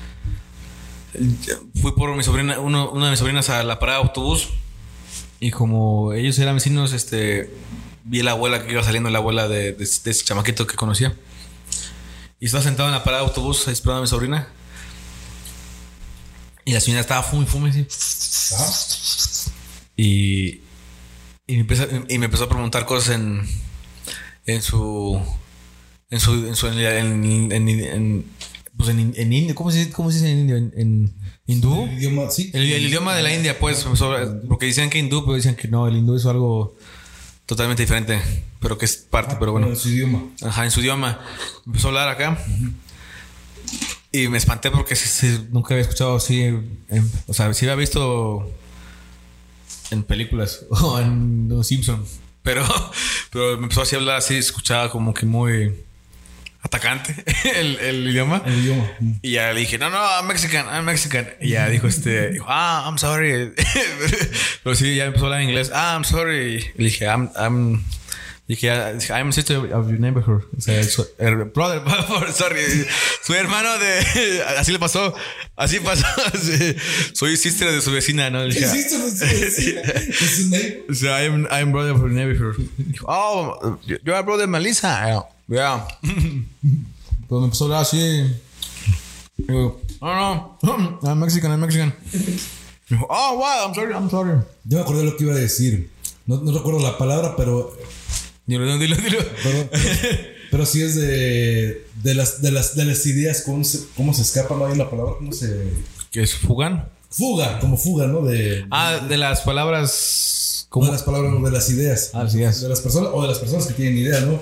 [1.82, 4.50] fui por mi sobrina, uno- una de mis sobrinas a la parada de autobús
[5.40, 7.52] y como ellos eran vecinos, este
[8.04, 10.76] vi a la abuela que iba saliendo, la abuela de, de- de ese chamaquito que
[10.76, 11.16] conocía.
[12.40, 14.48] Y estaba sentado en la parada de autobús esperando a mi sobrina.
[16.70, 17.88] Y la señora estaba fume, fume, así.
[19.98, 20.62] Y,
[21.48, 23.42] y, me empezó, y me empezó a preguntar cosas en,
[24.46, 25.20] en su.
[26.12, 26.32] En su.
[26.46, 26.78] En, su, en,
[27.52, 28.26] en, en-
[28.78, 29.56] pues en, en indio.
[29.56, 30.58] ¿Cómo se, ¿Cómo se dice en indio?
[30.58, 31.14] ¿En, en
[31.48, 31.86] hindú?
[31.86, 32.52] El idioma, sí.
[32.54, 35.68] El, el idioma de la India, pues, sobre- porque decían que hindú, pero decían que
[35.70, 36.76] no, el hindú es algo
[37.48, 38.22] totalmente diferente,
[38.60, 39.66] pero que es parte, pero bueno.
[39.70, 40.22] En su idioma.
[40.44, 41.20] Ajá, en su idioma.
[41.66, 42.38] Empezó a hablar acá.
[44.12, 46.42] Y me espanté porque sí- sí, nunca había escuchado así.
[46.42, 48.52] en- o sea, sí había visto
[49.92, 52.06] en películas o en Los Simpson.
[52.44, 52.66] Pero,
[53.32, 55.74] pero me empezó así a hablar así, escuchaba como que muy
[56.62, 57.16] atacante
[57.56, 58.42] el, el idioma.
[58.46, 58.90] El idioma.
[59.22, 61.28] Y ya le dije, no, no, I'm Mexican, I'm Mexican.
[61.40, 63.54] Y ya dijo este, dijo, ah, I'm sorry.
[64.64, 65.72] Pero sí, ya empezó a hablar en inglés.
[65.74, 66.72] Ah, I'm sorry.
[66.76, 67.84] Y le dije, I'm, I'm,
[68.56, 68.68] dije,
[69.12, 70.44] I'm sister of your neighborhood.
[70.58, 72.62] O sea, so- er, brother, por favor, sorry.
[73.24, 75.14] Soy hermano de, así le pasó,
[75.56, 76.06] así pasó.
[76.40, 76.76] Sí.
[77.14, 78.44] Soy sister de su vecina, ¿no?
[78.44, 79.80] Le ¿Qué dije, sé.
[80.10, 80.80] Es su name.
[80.90, 82.56] o sea, I'm, I'm brother of your neighborhood.
[83.08, 85.26] Oh, you're a brother Melissa.
[85.48, 85.88] Yeah.
[87.28, 88.36] Pero me empezó a hablar así.
[89.38, 91.94] Digo, no, no, I'm Mexican, I'm Mexican.
[93.10, 94.40] Oh, wow, I'm sorry, I'm sorry.
[94.66, 95.90] Yo me acordé lo que iba a decir.
[96.26, 97.76] No, no recuerdo la palabra, pero,
[98.50, 99.20] Dilo, dilo, dilo.
[99.44, 99.70] pero,
[100.50, 104.24] pero sí es de, de, las, de, las, de las ideas, cómo se, cómo se
[104.24, 105.72] escapa, no hay una palabra, cómo se...
[106.10, 106.90] ¿Qué es Fugan?
[107.12, 108.22] fuga, como fuga, ¿no?
[108.22, 110.66] De, Ah, de las palabras.
[110.70, 110.88] ¿Cómo?
[110.88, 112.10] de las palabras, de las ideas.
[112.14, 112.62] Ah, las ideas.
[112.62, 114.40] De las personas, o de las personas que tienen idea, ¿no?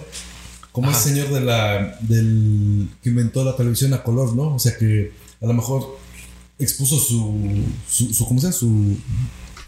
[0.72, 4.56] Como ese señor de la, del, que inventó la televisión a color, ¿no?
[4.56, 5.98] O sea que a lo mejor
[6.60, 8.58] expuso su, su, su ¿cómo se llama?
[8.58, 8.98] Su,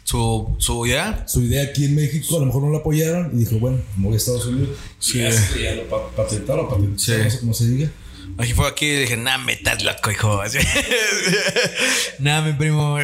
[0.09, 1.23] Su, su idea.
[1.27, 4.05] su idea aquí en México, a lo mejor no lo apoyaron y dijo, bueno, me
[4.05, 4.69] voy a Estados Unidos.
[4.97, 5.19] Sí.
[5.19, 7.11] Y ya, lo pa- patentaron, patentaron, Sí.
[7.23, 7.91] no sé cómo se diga.
[8.39, 10.41] Aquí fue aquí y dije, nah, me estás loco, hijo.
[12.19, 12.97] Nah, mi primo.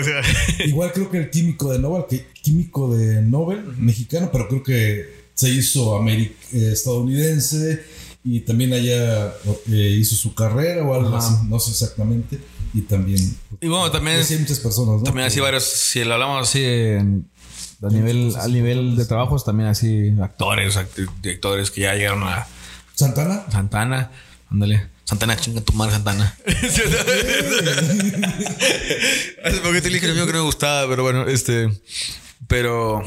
[0.65, 5.25] Igual creo que el químico de Nobel, que químico de Nobel, mexicano, pero creo que
[5.33, 7.83] se hizo ameri- eh, estadounidense
[8.23, 9.27] y también allá
[9.71, 11.19] eh, hizo su carrera o algo Ajá.
[11.19, 12.39] así, no sé exactamente.
[12.76, 13.36] Y también.
[13.61, 15.03] Y bueno, también, Sí, hay muchas personas, ¿no?
[15.03, 17.28] también así varios, si lo hablamos así en-
[17.82, 22.45] a nivel, a nivel de trabajos, también así actores, act- directores que ya llegaron a
[22.95, 23.45] Santana.
[23.51, 24.11] Santana.
[24.51, 24.88] Ándale.
[25.05, 26.36] Santana, chinga tu madre, Santana.
[29.43, 31.69] Hace poquito le dije al mío que no me gustaba, pero bueno, este.
[32.47, 33.01] Pero.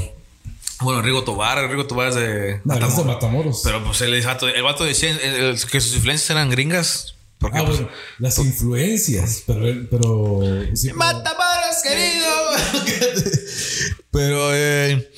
[0.81, 2.51] Bueno, Rigo Tobar, Rigo Tobar es de.
[2.53, 3.07] Es de Matamoros.
[3.07, 3.61] Matamoros.
[3.64, 7.14] Pero pues el vato, el vato decía el- el- que sus influencias eran gringas.
[7.39, 9.61] Porque ah, pues, bueno, las influencias, pero.
[9.91, 10.41] pero
[10.74, 12.26] sí, Matamoros, querido.
[14.11, 15.11] Pero eh,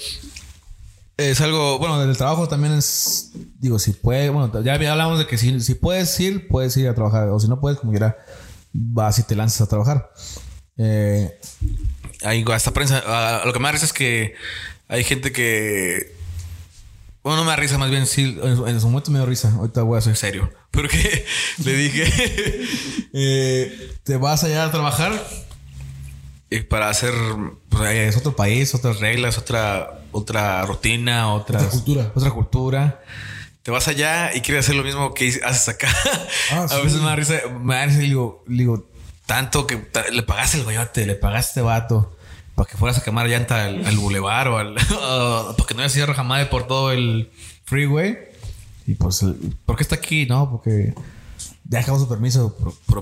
[1.16, 5.38] es algo, bueno, del trabajo también es, digo, si puedes, bueno, ya hablamos de que
[5.38, 8.16] si, si puedes ir, puedes ir a trabajar, o si no puedes, como quiera,
[8.72, 10.10] vas y te lanzas a trabajar.
[10.76, 11.38] Eh,
[12.22, 14.34] hay hasta prensa, lo que me da risa es que
[14.88, 16.14] hay gente que,
[17.22, 19.26] bueno, no me da risa, más bien sí, en, su- en su momento me dio
[19.26, 21.24] risa, ahorita voy a ser serio, porque
[21.64, 22.04] le dije,
[23.12, 25.12] eh, te vas allá a trabajar
[26.50, 27.12] y para hacer,
[27.68, 32.12] pues es otro país, otras reglas, otra, otra rutina, otras- Otra cultura.
[32.14, 33.00] Otra cultura.
[33.62, 35.88] Te vas allá y quieres hacer lo mismo que haces acá.
[36.52, 36.76] Ah, a sí.
[36.82, 38.88] veces me da risa, me da risa y digo, digo,
[39.26, 42.16] tanto que le pagaste el goyote, le pagaste este vato
[42.56, 45.88] para que fueras a quemar llanta al, al bulevar o al, para que no haya
[45.88, 47.30] cierre jamás por todo el
[47.64, 48.18] freeway.
[48.86, 49.24] Y pues,
[49.66, 50.26] ¿por qué está aquí?
[50.26, 50.94] No, porque
[51.64, 52.56] ya dejamos su permiso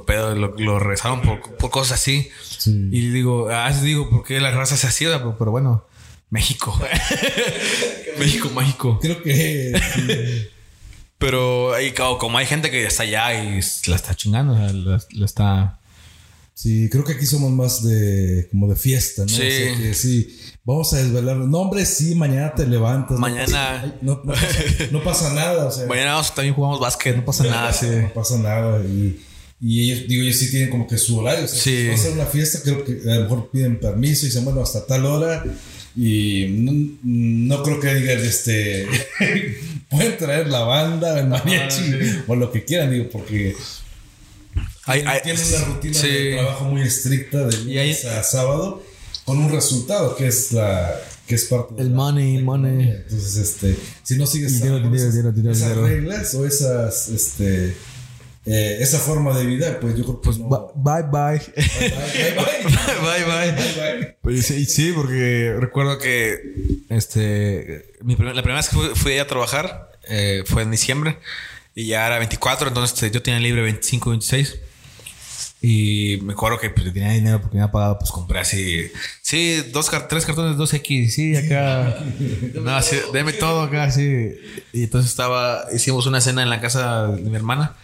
[0.07, 2.29] pedo, lo, lo regresaron por, por cosas así.
[2.43, 2.89] Sí.
[2.93, 5.05] Y digo, a veces digo, ¿por qué la raza se así?
[5.07, 5.85] Pero, pero bueno,
[6.31, 6.79] México.
[8.19, 8.99] México mágico.
[9.01, 9.81] Creo que.
[9.95, 10.49] sí,
[11.19, 14.73] Pero ahí, como, como hay gente que está allá y la está chingando, o sea,
[14.73, 15.78] la, la está.
[16.61, 19.29] Sí, creo que aquí somos más de como de fiesta, ¿no?
[19.29, 19.37] Sí.
[19.37, 21.37] O sea que sí, vamos a desvelar.
[21.37, 23.13] No, hombre, sí, mañana te levantas.
[23.13, 24.49] no Mañana- pasa- No, no pasa,
[24.91, 25.87] no pasa nada, o sea.
[25.87, 27.73] Mañana vamos- también jugamos básquet, no pasa nada.
[27.73, 27.87] Sí.
[27.87, 28.85] No pasa nada.
[28.85, 29.21] Y,
[29.61, 31.45] y ellos, digo, ellos sí tienen como que su horario.
[31.45, 31.77] O sea, Sí.
[31.77, 34.45] si va a hacer una fiesta, creo que a lo mejor piden permiso y dicen,
[34.45, 35.45] bueno, hasta tal hora.
[35.97, 36.73] Y no,
[37.05, 38.85] no creo que digan, este,
[39.91, 41.83] pueden traer la banda, el mariachi
[42.27, 43.55] o lo que quieran, digo, porque
[44.89, 46.09] Hay- hay- tienen una rutina sí.
[46.09, 48.83] de trabajo muy estricta de lunes a sábado
[49.25, 50.95] con un resultado que es la
[51.27, 52.89] que es parte de El la- money, money.
[52.91, 55.87] entonces este si no sigues Dinero, esas- dinero, dinero, dinero, esas dinero.
[55.87, 57.77] reglas o esas este
[58.47, 61.53] eh, esa forma de vida pues yo creo que no Ba- Bye bye.
[61.55, 62.65] bye, bye, bye.
[63.03, 63.53] bye bye.
[63.53, 64.17] Bye, bye.
[64.23, 66.41] Pues sí, sí, porque recuerdo que
[66.89, 70.71] este mi primer- la primera vez que fui, fui allá a trabajar eh, fue en
[70.71, 71.19] diciembre
[71.75, 74.57] y ya era 24, entonces este, yo tenía libre 25, 26.
[75.61, 78.93] Y me acuerdo que pues, tenía dinero porque me había pagado, pues compré así,
[79.23, 81.99] sí, dos, tres cartones de 2X, sí, acá,
[82.55, 84.37] no, así, deme todo acá, sí.
[84.73, 87.75] Y entonces estaba, hicimos una cena en la casa de mi hermana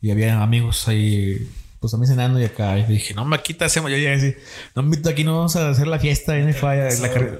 [0.00, 1.50] y había amigos ahí,
[1.80, 2.78] pues también cenando y acá.
[2.78, 3.90] Y dije, no, me quita, hacemos.
[3.90, 4.34] Yo llegué así,
[4.76, 7.38] no, aquí no vamos a hacer la fiesta en el falla, en la carrera.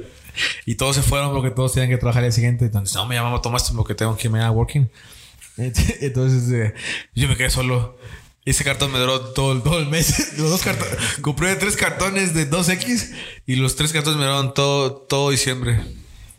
[0.64, 2.64] Y todos se fueron porque todos tenían que trabajar el siguiente.
[2.64, 4.90] Entonces, no, me llamamos Tomás porque tengo que irme a working.
[5.56, 6.74] Entonces, eh,
[7.14, 7.98] yo me quedé solo.
[8.46, 10.32] Ese cartón me duró todo, el- todo el mes.
[10.38, 10.96] Los dos cartones.
[11.20, 13.10] Compré tres cartones de 2X
[13.46, 15.80] y los tres cartones me duraron todo, todo diciembre.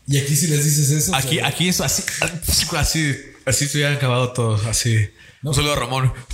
[0.07, 2.01] y aquí si les dices eso Aquí, o sea, aquí eso así,
[2.77, 5.09] así, así se hubieran acabado todos, así.
[5.43, 6.13] Un saludo a Ramón.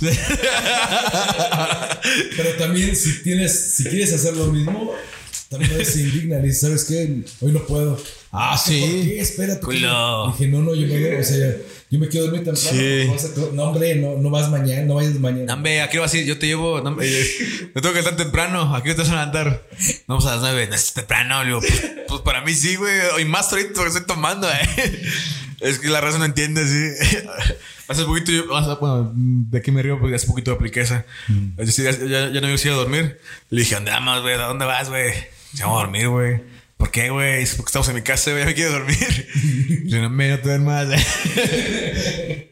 [2.36, 4.92] pero también si tienes si quieres hacer lo mismo
[5.48, 7.98] también a se indignan y sabes qué hoy no puedo
[8.36, 9.20] Ah, ¿Por qué?
[9.20, 9.60] Espérate.
[9.60, 10.34] Culo.
[10.36, 11.52] Dije, no, no, yo me, o sea,
[11.88, 12.58] yo me quedo muy temprano.
[12.58, 13.06] Sí.
[13.08, 15.44] Vas a- no, hombre, no, no vas mañana, no vayas mañana.
[15.44, 16.80] Nambe, aquí va así, yo te llevo.
[16.80, 18.74] No tengo que estar temprano.
[18.74, 19.64] Aquí te vas a levantar.
[20.08, 20.66] Vamos a las nueve.
[20.66, 21.42] No es temprano.
[21.44, 22.92] Le digo, pues, pues para mí sí, güey.
[23.20, 25.02] Y más ahorita porque estoy tomando, eh.
[25.60, 27.06] Es que la raza no entiende, sí.
[27.88, 31.04] Hace poquito yo, hace- bueno, de aquí me río porque hace poquito apliqué esa.
[31.58, 33.20] Es decir, ya, ya, ya no me iba a ir a dormir.
[33.50, 34.34] Le dije, ¿dónde vamos, güey?
[34.34, 35.12] ¿A dónde vas, güey?
[35.54, 36.54] Ya vamos a dormir, güey.
[36.76, 37.46] ¿Por qué, güey?
[37.56, 38.96] Porque estamos en mi casa, güey, ya me quiero dormir.
[39.86, 40.88] Yo, no me, no te duermas.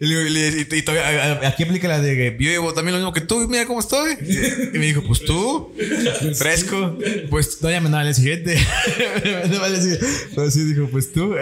[0.00, 2.98] y, le y y- todavía, a- a- aquí aplica la de que yo también lo
[3.00, 4.14] mismo que tú, mira cómo estoy.
[4.74, 5.74] Y me dijo, pues tú,
[6.38, 6.98] fresco.
[7.30, 8.56] Pues ya me andaba al siguiente.
[9.24, 10.06] Me al siguiente.
[10.34, 11.34] Pero sí dijo, pues tú.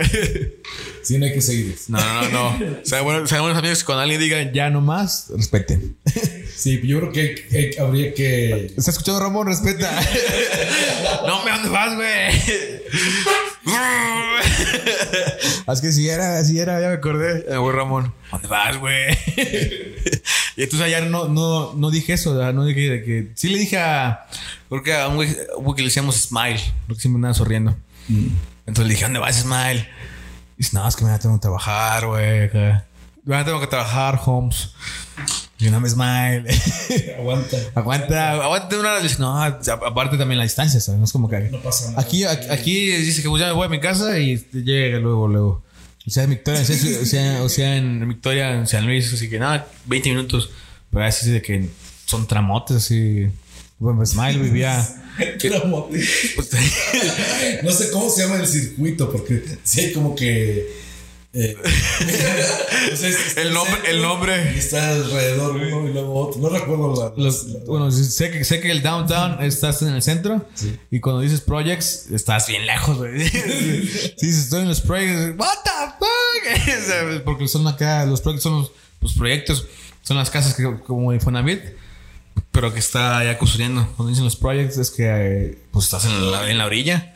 [1.03, 1.77] Sí, no hay que seguir.
[1.89, 2.49] No, no, no.
[2.83, 5.97] O sea, bueno, sean buenos amigos que cuando alguien diga ya no más, respeten.
[6.61, 8.67] Sí, yo creo que hay- habría que.
[8.77, 9.47] ¿Está escuchando Ramón?
[9.47, 9.91] Respeta.
[11.27, 12.31] no, me ¿dónde vas, güey?
[15.73, 17.47] es que si era, así era, ya me acordé.
[17.49, 19.17] Eh, Güey, Ramón, ¿dónde vas, güey?
[20.57, 22.53] y entonces allá no, no, no dije eso, ¿verdad?
[22.53, 23.29] no dije de que.
[23.37, 24.27] Sí le dije a.
[24.69, 25.29] Creo que a un güey,
[25.75, 27.75] que le decíamos Smile, porque siempre andaba sonriendo.
[28.67, 29.89] Entonces le dije, ¿dónde vas, Smile?
[30.61, 32.51] Dice, no, es que me tengo que trabajar, güey.
[33.25, 34.75] Mañana tengo que trabajar, Holmes.
[35.59, 36.45] Y no me Smile.
[37.19, 37.57] Aguanta.
[37.75, 39.09] Aguanta, aguanta una hora.
[39.19, 40.99] No, aparte también la distancia, ¿sabes?
[40.99, 41.41] No es como que.
[41.49, 42.03] No pasa nada.
[42.03, 45.29] Aquí, aquí, aquí dice que pues, ya me voy a mi casa y llega luego,
[45.29, 45.63] luego.
[46.07, 49.11] O sea, en Victoria, o sea, o sea, o sea, en Victoria, en San Luis,
[49.15, 50.51] así que nada, 20 minutos.
[50.91, 51.71] Pero así de que
[52.05, 53.31] son tramotes, así.
[53.81, 54.87] Bueno, Smile vivía.
[55.41, 55.89] Tramo.
[55.89, 56.51] pues,
[57.65, 60.71] No sé cómo se llama el circuito, porque sí hay como que.
[61.33, 61.57] eh,
[63.37, 64.59] El nombre- centro el nombre.
[64.59, 66.41] Está alrededor uno y luego otro.
[66.43, 67.23] No recuerdo la.
[67.23, 70.47] los- la- bueno, sí, sé que, sé que el downtown estás en el centro
[70.91, 73.27] y cuando dices projects estás bien lejos, güey.
[73.29, 77.23] Si dices estoy en los projects, what the fuck?
[77.25, 79.67] Porque son acá, los projects son los, los proyectos,
[80.03, 81.61] son las casas que, como Infonavit,
[82.61, 83.87] pero que está allá construyendo.
[83.97, 87.15] Cuando dicen los projects es que eh, pues estás en la, en la orilla.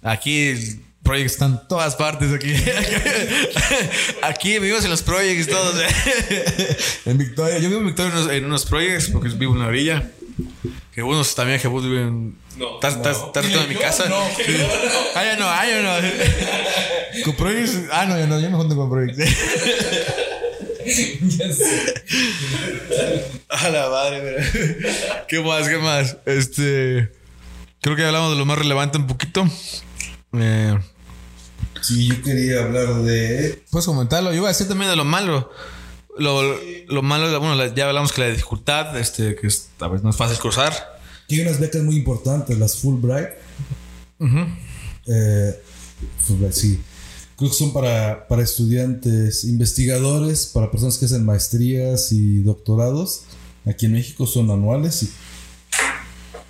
[0.00, 0.54] Aquí
[1.02, 2.54] projects están en todas partes aquí.
[4.22, 5.74] aquí vivimos en los projects todos.
[7.04, 9.66] en Victoria, yo vivo en Victoria en unos, en unos projects porque vivo en la
[9.66, 10.08] orilla.
[10.94, 12.36] Que unos también que vos viven.
[12.56, 12.74] No.
[12.76, 14.08] Estás estás- estás en mi Yo casa.
[14.08, 14.22] no.
[15.16, 17.24] Ah, ya no, ah, ya no.
[17.24, 17.76] Con projects.
[17.90, 19.18] Ah, no, ya no, yo me junto con projects.
[21.22, 21.94] Ya sé.
[23.48, 25.68] A la madre, pero- ¿Qué más?
[25.68, 26.16] ¿Qué más?
[26.26, 27.10] Este.
[27.80, 29.46] Creo que hablamos de lo más relevante un poquito.
[30.32, 30.78] Eh,
[31.82, 33.62] Sí, yo quería hablar de.
[33.70, 34.30] Puedes comentarlo.
[34.30, 35.50] Yo iba a decir también de lo malo.
[36.16, 36.42] Lo,
[36.88, 40.16] lo malo, bueno, ya hablamos que la dificultad, este, que es, a veces no es
[40.16, 40.72] fácil cruzar.
[41.28, 43.28] Hay unas becas muy importantes, las Fulbright.
[45.06, 45.60] Eh,
[46.26, 46.80] Fulbright, sí.
[47.36, 53.22] Creo que son para, para estudiantes investigadores, para personas que hacen maestrías y doctorados.
[53.66, 55.10] Aquí en México son anuales y,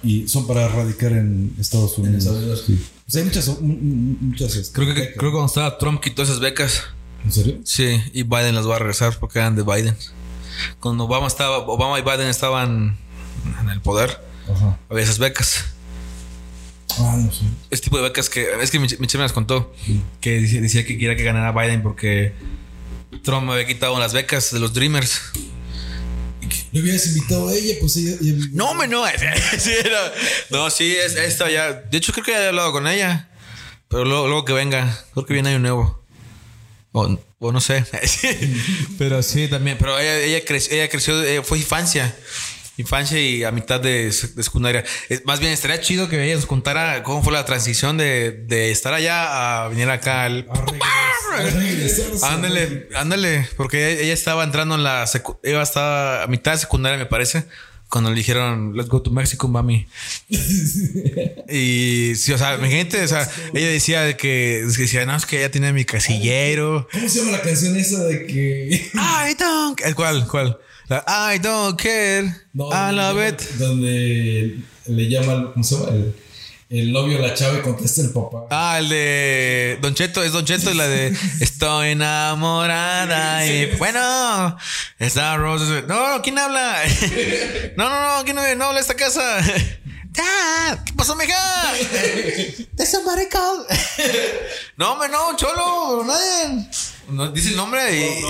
[0.03, 2.25] y son para radicar en Estados Unidos.
[2.67, 2.85] Sí.
[3.07, 3.49] Pues hay muchas.
[3.61, 5.15] mu- mu- muchas este, Creo que, becas.
[5.19, 6.83] creo que cuando estaba Trump quitó esas becas.
[7.25, 7.59] ¿En serio?
[7.65, 9.97] Sí, y Biden las va a regresar porque eran de Biden.
[10.81, 12.97] Cuando Obama estaba, Obama y Biden estaban
[13.63, 14.21] en el poder,
[14.53, 14.79] Ajá.
[14.91, 15.65] había esas becas.
[16.99, 17.43] Ah, no sé.
[17.71, 19.75] Este tipo de becas que es que Mich- Michelle me las contó
[20.21, 22.33] que decía, decía que quería que ganara Biden porque
[23.23, 25.21] Trump me había quitado las becas de los Dreamers.
[26.73, 28.17] Hubieras invitado a ella, pues ella.
[28.21, 29.05] ella- No, me no.
[29.59, 30.13] sí, era-
[30.51, 31.73] no, sí, es, esta ya.
[31.73, 33.29] De hecho, creo que ya he hablado con ella.
[33.89, 36.03] Pero luego, luego que venga, creo que viene año nuevo.
[36.93, 37.85] O, o no sé.
[38.99, 39.79] pero sí, también.
[39.79, 42.15] Pero ella, ella, creció, ella creció, eh, fue infancia.
[42.77, 44.85] Infancia y a mitad de, de secundaria.
[45.09, 48.71] Es- más bien, estaría chido que ella nos contara cómo fue la transición de, de
[48.73, 50.47] estar allá a venir acá al.
[52.23, 56.97] Ándale, ándale, porque ella, estaba entrando en la secu- ella estaba a mitad de secundaria,
[56.99, 57.45] me parece,
[57.89, 59.87] cuando le dijeron, let's go to Mexico, mami.
[61.49, 65.27] y sí, o sea, mi gente, o sea, ella decía de que, decía, no, es
[65.27, 66.89] que ella tiene mi casillero.
[66.93, 68.91] ¿Cómo se llama la canción esa de que.?
[68.95, 69.81] I don't.
[69.95, 70.27] ¿Cuál?
[70.29, 70.59] ¿Cuál?
[70.89, 71.05] La,
[71.35, 72.25] I don't care.
[72.55, 73.41] I love it.
[73.59, 75.89] Donde le llama, ¿cómo se llama?
[75.89, 76.15] El,
[76.69, 78.47] el novio a la chava y contesta el papá.
[78.51, 84.57] Ah, el de Don Cheto, es Don Cheto y la de Estoy enamorada y bueno,
[84.99, 85.83] está Rose.
[85.83, 86.83] No, ¿quién habla?
[87.77, 89.23] No, no, no, ¿quién no, no habla esta casa?
[90.15, 91.35] Dad, ¿qué pasó, mija?
[92.87, 93.67] Somebody called.
[94.77, 96.69] No, hombre, no, cholo, nadie.
[97.09, 98.23] No, dice el nombre y.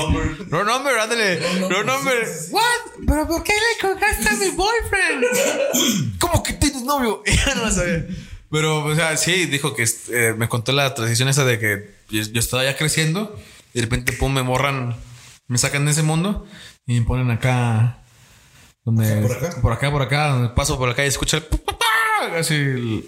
[0.49, 1.41] No number, ándale.
[1.61, 2.29] No number.
[2.51, 2.63] What?
[3.07, 6.19] ¿Pero por qué le colgaste a mi boyfriend?
[6.19, 7.23] ¿Cómo que tienes novio?
[7.47, 8.07] Ya no lo sabía.
[8.51, 12.23] Pero, o sea, sí, dijo que eh, me contó la transición esa de que yo,
[12.23, 13.37] yo estaba ya creciendo
[13.73, 14.97] y de repente, pum, me morran,
[15.49, 16.47] me sacan de ese mundo
[16.87, 17.99] y me ponen acá.
[18.85, 19.61] Donde, ¿Por acá?
[19.63, 21.47] Por acá, por acá, donde paso por acá y escucho el.
[22.39, 22.55] Así.
[22.55, 23.05] el-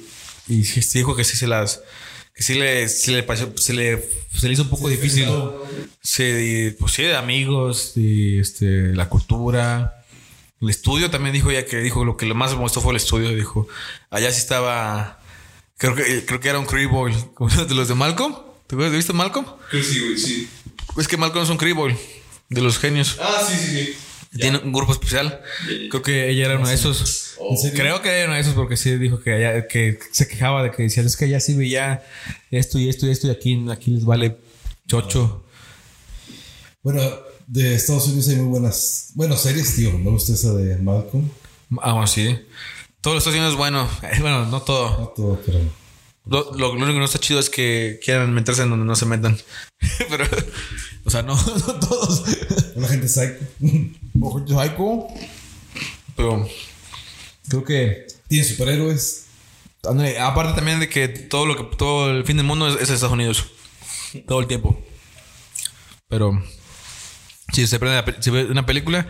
[0.49, 1.81] y dijo que sí se las.
[2.37, 5.27] Que sí le, sí le pareció, se le, se le hizo un poco difícil.
[6.03, 10.05] Sí, pues sí, de amigos, y este, la cultura.
[10.61, 12.99] El estudio también dijo ya que dijo lo que lo más me gustó fue el
[12.99, 13.35] estudio.
[13.35, 13.67] Dijo,
[14.11, 15.19] allá sí estaba.
[15.79, 18.37] Creo que, creo que era un Cree Boy, como de los de Malcolm.
[18.67, 18.77] ¿Te?
[18.77, 19.47] ¿Viste Malcolm?
[19.71, 20.49] Creo que sí, güey, sí.
[20.99, 21.97] Es que Malcolm es un Cree Boy,
[22.51, 23.17] de los genios.
[23.19, 23.97] Ah, sí, sí, sí.
[24.37, 25.41] Tiene un grupo especial.
[25.91, 27.37] Creo que ella era uno de esos.
[27.51, 27.79] ¿En serio?
[27.79, 30.85] Creo que era uno de esos porque sí dijo que, que se quejaba de que
[30.85, 32.03] decía, es que allá sí veía
[32.51, 34.37] esto y esto y esto y aquí, aquí les vale
[34.89, 35.45] chocho.
[36.83, 37.01] Bueno,
[37.47, 39.93] de Estados Unidos hay muy buenas, bueno, series, tío.
[39.99, 41.29] Me gusta esa de Malcolm.
[41.81, 42.39] Ah, bueno, sí.
[43.01, 43.89] Todo lo está haciendo es bueno.
[44.03, 44.99] Eh, Bueno, no todo.
[44.99, 45.61] No todo, pero.
[46.29, 49.39] Lo único que no está chido es que quieran meterse en donde no se metan.
[50.11, 50.25] Pero,
[51.05, 52.25] o sea, no, no todos.
[52.75, 53.37] La gente psycho.
[54.47, 55.07] Psycho.
[56.17, 56.49] Pero
[57.49, 59.27] creo que Tiene superhéroes.
[60.21, 63.13] Aparte también de que todo lo que todo el fin del mundo es, es Estados
[63.13, 63.47] Unidos.
[64.27, 64.83] Todo el tiempo.
[66.09, 66.43] Pero
[67.53, 69.07] si se prende la si ve una película,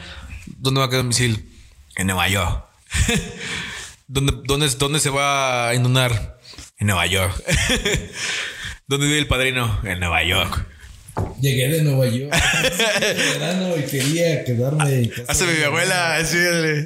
[0.59, 1.51] ¿dónde va a quedar un misil?
[1.97, 2.67] En Nueva York.
[4.09, 6.39] ¿Dónde, dónde, ¿Dónde se va a inundar?
[6.79, 7.43] En Nueva York.
[8.87, 9.81] ¿Dónde vive el padrino?
[9.83, 10.67] En Nueva York.
[11.41, 12.35] Llegué de Nueva York.
[13.35, 15.25] verano y quería quedarme en casa.
[15.29, 16.37] Hace mi abuela, sí.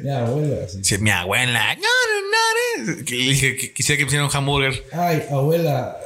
[0.03, 0.79] Mi abuela, sí.
[0.83, 1.75] Sí, mi abuela.
[1.77, 3.05] No, no, no.
[3.05, 4.83] Que Le dije que quisiera que me hicieran un hamburger.
[4.93, 5.97] Ay, abuela.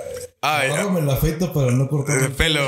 [0.47, 2.61] Ay, ahora me la afeito para no cortar El pelo.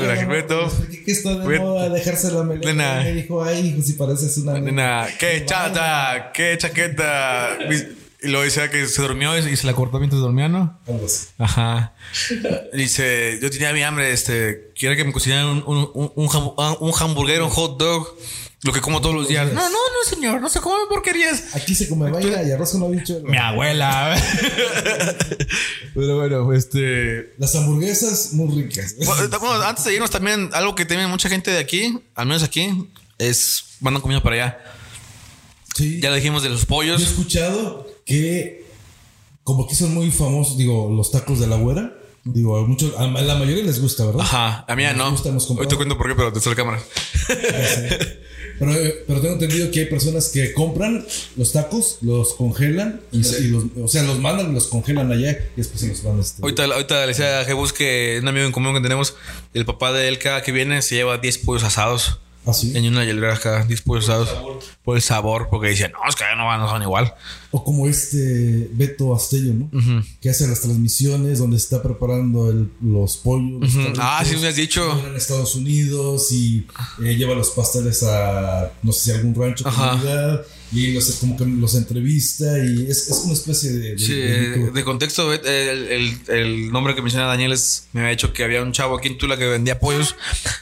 [0.00, 0.72] Me la meto.
[1.04, 2.72] ¿Qué está de moda dejarse la melena?
[2.72, 3.02] Nena.
[3.04, 7.58] Me dijo, ay, hijo, si pareces una Nena, qué chata, qué chaqueta.
[8.22, 10.78] Y luego decía que se durmió y se la cortó mientras dormía, ¿no?
[11.38, 11.94] Ajá.
[12.72, 16.92] Dice, yo tenía mi hambre, este, quiero que me cocinaran un, un, un, ah, un
[17.00, 18.16] hamburguero, un hot dog,
[18.62, 19.52] lo que como todos los días.
[19.52, 21.56] No, no, no, señor, no se come porquerías.
[21.56, 23.28] Aquí se come vaina y arroz con habichuela.
[23.28, 24.16] Mi abuela.
[25.94, 27.34] Pero bueno, este...
[27.38, 28.94] Las hamburguesas muy ricas.
[29.04, 32.44] Bueno, bueno, antes de irnos también, algo que tiene mucha gente de aquí, al menos
[32.44, 34.64] aquí, es mandan comida para allá.
[35.74, 36.00] Sí.
[36.00, 37.02] Ya le dijimos de los Yo he pollos.
[37.02, 38.66] escuchado que
[39.42, 41.94] como que son muy famosos, digo, los tacos de la güera.
[42.24, 44.20] Digo, a muchos, a la mayoría les gusta, ¿verdad?
[44.20, 45.10] Ajá, a mí no.
[45.10, 45.30] gusta.
[45.30, 46.82] Hoy te cuento por qué, pero te la cámara.
[48.58, 51.04] Pero, eh, pero tengo entendido que hay personas que compran
[51.36, 55.32] los tacos, los congelan y, y los, o sea, los mandan y los congelan allá
[55.32, 58.46] y después se los van este, Ahorita, ahorita le decía a Jebus que un amigo
[58.46, 59.16] en común que tenemos,
[59.54, 62.20] el papá de él cada que viene se lleva 10 pollos asados.
[62.46, 62.76] Así.
[62.76, 64.30] En una hielera acá, 10 pollos asados.
[64.84, 67.14] Por el sabor, porque decía, no, es que no van, no son igual.
[67.52, 69.70] O como este Beto Astello, ¿no?
[70.20, 73.74] Que hace las transmisiones donde está preparando el- los pollos.
[73.74, 73.98] los.
[73.98, 74.82] Ah, sí me has dicho.
[75.06, 76.66] En Estados Unidos y
[77.04, 79.94] eh, lleva los pasteles a no sé si algún rancho, Ajá.
[80.72, 84.70] Y los, como que los entrevista y es, es una especie de, de- Sí, de
[84.70, 88.62] de contexto, el, el- el nombre que menciona Daniel es, me había dicho que había
[88.62, 90.16] un chavo aquí en Tula que vendía pollos,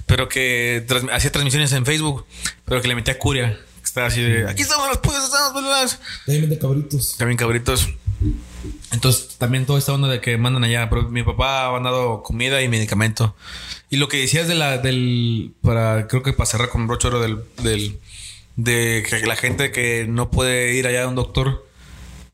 [0.07, 2.25] pero que trans- hacía transmisiones en Facebook,
[2.65, 3.59] pero que le metía curia.
[3.81, 5.87] Que estaba así de, aquí estamos los pollos bla, bla".
[6.27, 7.15] También vende cabritos.
[7.17, 7.89] También cabritos.
[8.93, 10.89] Entonces, también toda esta onda de que mandan allá.
[10.91, 13.35] Pero mi papá ha mandado comida y medicamento.
[13.89, 17.15] Y lo que decías de la, del, para, creo que para cerrar con broche de
[17.17, 17.99] oro del, del,
[18.65, 21.67] de que la gente que no puede ir allá a un doctor,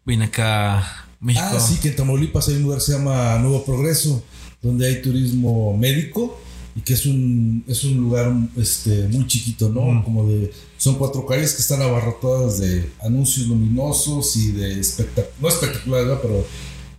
[0.05, 1.47] viene acá a México.
[1.51, 4.23] Ah, sí, que en Tamaulipas hay un lugar que se llama Nuevo Progreso,
[4.63, 6.41] donde hay turismo médico
[6.75, 10.05] y que es un, es un lugar este, muy chiquito, ¿no?
[10.05, 10.53] Como de.
[10.77, 16.23] Son cuatro calles que están abarrotadas de anuncios luminosos y de espectac no espectaculares, ¿verdad?
[16.23, 16.47] Pero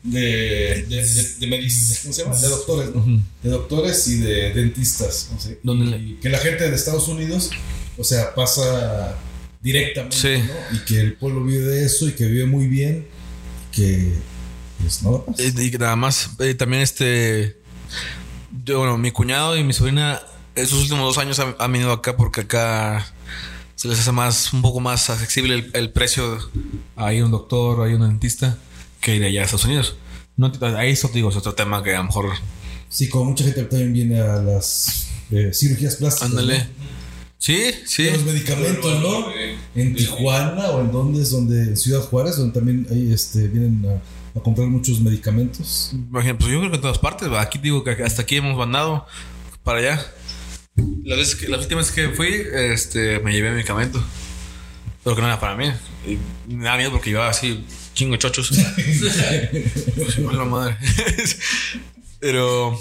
[0.04, 2.40] de, de, de, de medic- ¿cómo se llama?
[2.40, 3.24] De doctores, ¿no?
[3.44, 5.38] De doctores y de dentistas, no.
[5.64, 7.52] Donde Y que la gente de Estados Unidos,
[7.98, 9.16] o sea, pasa
[9.62, 10.44] directamente, Sí.
[10.44, 10.78] ¿no?
[10.78, 13.08] Y que el pueblo vive de eso y que vive muy bien,
[13.72, 14.14] que
[14.82, 15.40] pues nada más.
[15.40, 17.58] Y que nada más, eh, también este.
[18.66, 20.22] Yo, bueno, mi cuñado y mi sobrina,
[20.56, 23.14] esos últimos dos años han, han venido acá porque acá
[23.76, 26.38] se les hace más, un poco más accesible el, el precio.
[26.96, 28.58] Hay un doctor, hay un dentista
[29.02, 29.98] que ir allá a Estados Unidos.
[30.36, 32.32] No, ahí eso digo, es otro tema que a lo mejor.
[32.90, 36.30] Sí, como mucha gente también viene a las eh, cirugías plásticas.
[36.30, 36.60] Ándale.
[36.60, 36.87] ¿no?
[37.38, 38.04] Sí, sí.
[38.04, 39.28] De los medicamentos, ¿no?
[39.76, 43.86] En Tijuana o en donde es donde en Ciudad Juárez, donde también ahí este, vienen
[43.86, 45.92] a, a comprar muchos medicamentos.
[45.94, 47.32] Imagina, pues yo creo que en todas partes.
[47.32, 47.42] ¿va?
[47.42, 49.06] Aquí digo que hasta aquí hemos mandado
[49.64, 50.14] para allá.
[51.04, 54.04] Las, veces que, las últimas que fui, este, me llevé medicamento.
[55.04, 55.72] Pero que no era para mí.
[56.06, 56.18] Y
[56.54, 57.64] me da miedo porque llevaba así
[57.94, 58.52] chingo chochos.
[59.96, 60.78] Pues, la madre.
[62.20, 62.80] Pero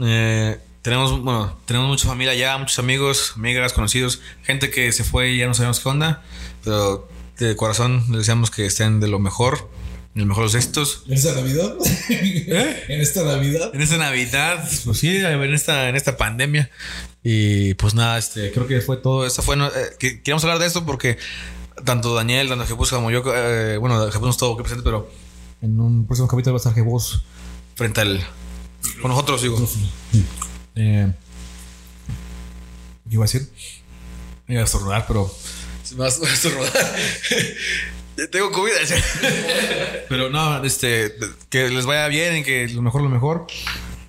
[0.00, 5.30] eh, tenemos, bueno, tenemos mucha familia allá, muchos amigos, amigas, conocidos, gente que se fue
[5.32, 6.22] y ya no sabemos qué onda.
[6.62, 7.08] Pero
[7.40, 9.68] de corazón les deseamos que estén de lo mejor,
[10.14, 11.02] en el mejor de los éxitos.
[11.08, 11.74] ¿En esta Navidad?
[12.08, 13.70] en esta Navidad.
[13.74, 16.70] En esta Navidad, pues sí, en esta, en esta pandemia.
[17.24, 19.26] Y pues nada, este, creo que fue todo.
[19.26, 21.18] Esta fue, no, eh, que- queríamos hablar de esto porque
[21.84, 25.10] tanto Daniel, tanto Jesús como yo, eh, bueno, Jesús no estuvo aquí presente, pero
[25.62, 27.24] En un próximo capítulo va a estar Jebos
[27.74, 28.24] frente al.
[29.02, 29.58] Con nosotros, digo.
[30.76, 31.12] Eh,
[33.08, 33.48] ¿Qué iba a decir?
[34.48, 35.32] Iba a estornudar, pero.
[35.82, 36.72] Se me va a estornudar.
[38.16, 38.72] Ya Tengo COVID.
[40.08, 41.12] Pero no, este,
[41.50, 43.46] que les vaya bien y que lo mejor, lo mejor.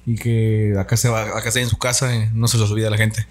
[0.06, 2.88] Y que acá se va, acá esté en su casa y no se los olvide
[2.88, 3.28] a la gente.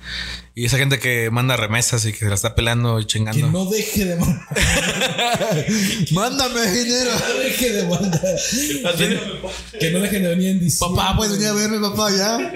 [0.54, 3.50] Y esa gente que manda remesas y que se la está pelando y Que chingando.
[3.50, 4.46] no deje de mandar.
[6.12, 7.10] Mándame dinero.
[7.26, 8.36] No deje de mandar.
[9.80, 10.98] Que no dejen de venir en diciembre.
[11.02, 12.52] Papá, puedes venir a verme, papá, ya.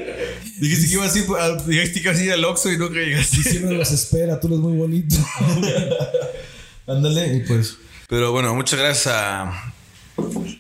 [0.61, 3.37] Dijiste que iba así, al- dijiste que iba así al Oxxo y no que llegaste.
[3.39, 5.17] Diciembre los espera, tú eres muy bonito.
[6.87, 7.77] Ándale, y pues.
[8.09, 9.73] Pero bueno, muchas gracias a,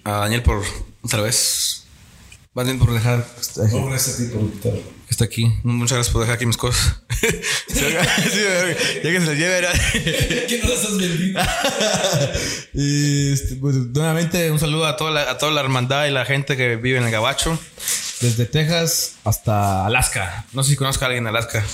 [0.04, 0.62] a Daniel por
[1.02, 1.84] otra vez.
[2.54, 3.24] Más bien por dejar
[3.54, 4.80] que No, gracias a ti por invitarme.
[5.08, 5.52] está aquí.
[5.62, 7.00] Muchas gracias por dejar aquí mis cosas.
[7.68, 9.70] Sí, ya que se las lleve, era.
[9.92, 11.40] ¿Qué no las has vendido?
[12.74, 16.24] Y este, pues, nuevamente un saludo a toda, la, a toda la hermandad y la
[16.24, 17.58] gente que vive en el Gabacho.
[18.20, 20.44] Desde Texas hasta Alaska.
[20.52, 21.64] No sé si conozca a alguien en Alaska.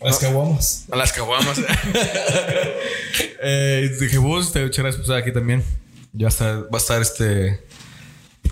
[0.00, 0.84] Las caguamas.
[0.92, 1.58] A las caguamas.
[3.42, 5.64] eh, de Jebus, te por estar aquí también.
[6.12, 7.60] Ya está, va a estar este.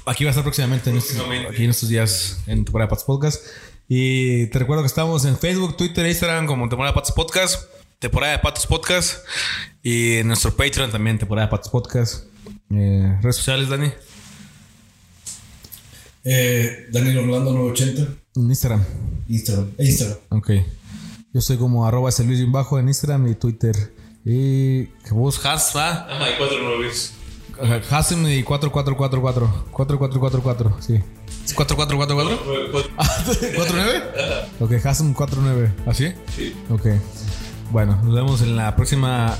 [0.06, 1.16] Aquí va a estar próximamente, en estos-
[1.50, 3.44] aquí en estos días en Temporada Pats Podcast.
[3.88, 7.64] Y te recuerdo que estamos en Facebook, Twitter Instagram como Temporada Patos Podcast,
[7.98, 9.18] Temporada de Patos Podcast
[9.82, 12.24] y en nuestro Patreon también, Temporada de Patos Podcast.
[12.70, 13.92] Eh, redes sociales, Dani.
[16.24, 18.14] Eh, Daniel Orlando 980.
[18.36, 18.84] En Instagram.
[19.28, 19.70] Instagram.
[19.78, 20.18] Instagram.
[20.30, 20.50] Ok.
[21.32, 23.74] Yo soy como arroba ese Luis bajo en Instagram y Twitter.
[24.24, 26.06] Y Jebus Has, va.
[26.08, 27.12] Ajá, cuatro novios.
[27.90, 29.66] Hasim y 4444.
[29.72, 31.00] 4444, sí.
[31.44, 32.72] ¿Es 4444?
[33.56, 34.44] ¿49?
[34.60, 35.72] Ok, Hasim 49.
[35.86, 36.12] ¿Así?
[36.36, 36.54] Sí.
[36.70, 36.86] Ok.
[37.70, 39.36] Bueno, nos vemos en la próxima.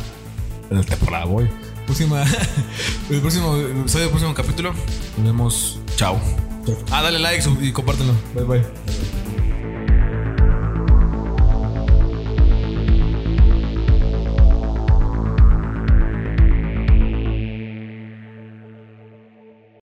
[0.70, 1.48] En la temporada, voy.
[1.86, 2.24] Próxima.
[3.10, 4.72] el próximo episodio, el próximo capítulo.
[5.18, 5.80] Nos vemos.
[5.96, 6.18] Chao.
[6.90, 8.12] Ah, dale like y compártelo.
[8.34, 9.21] Bye bye.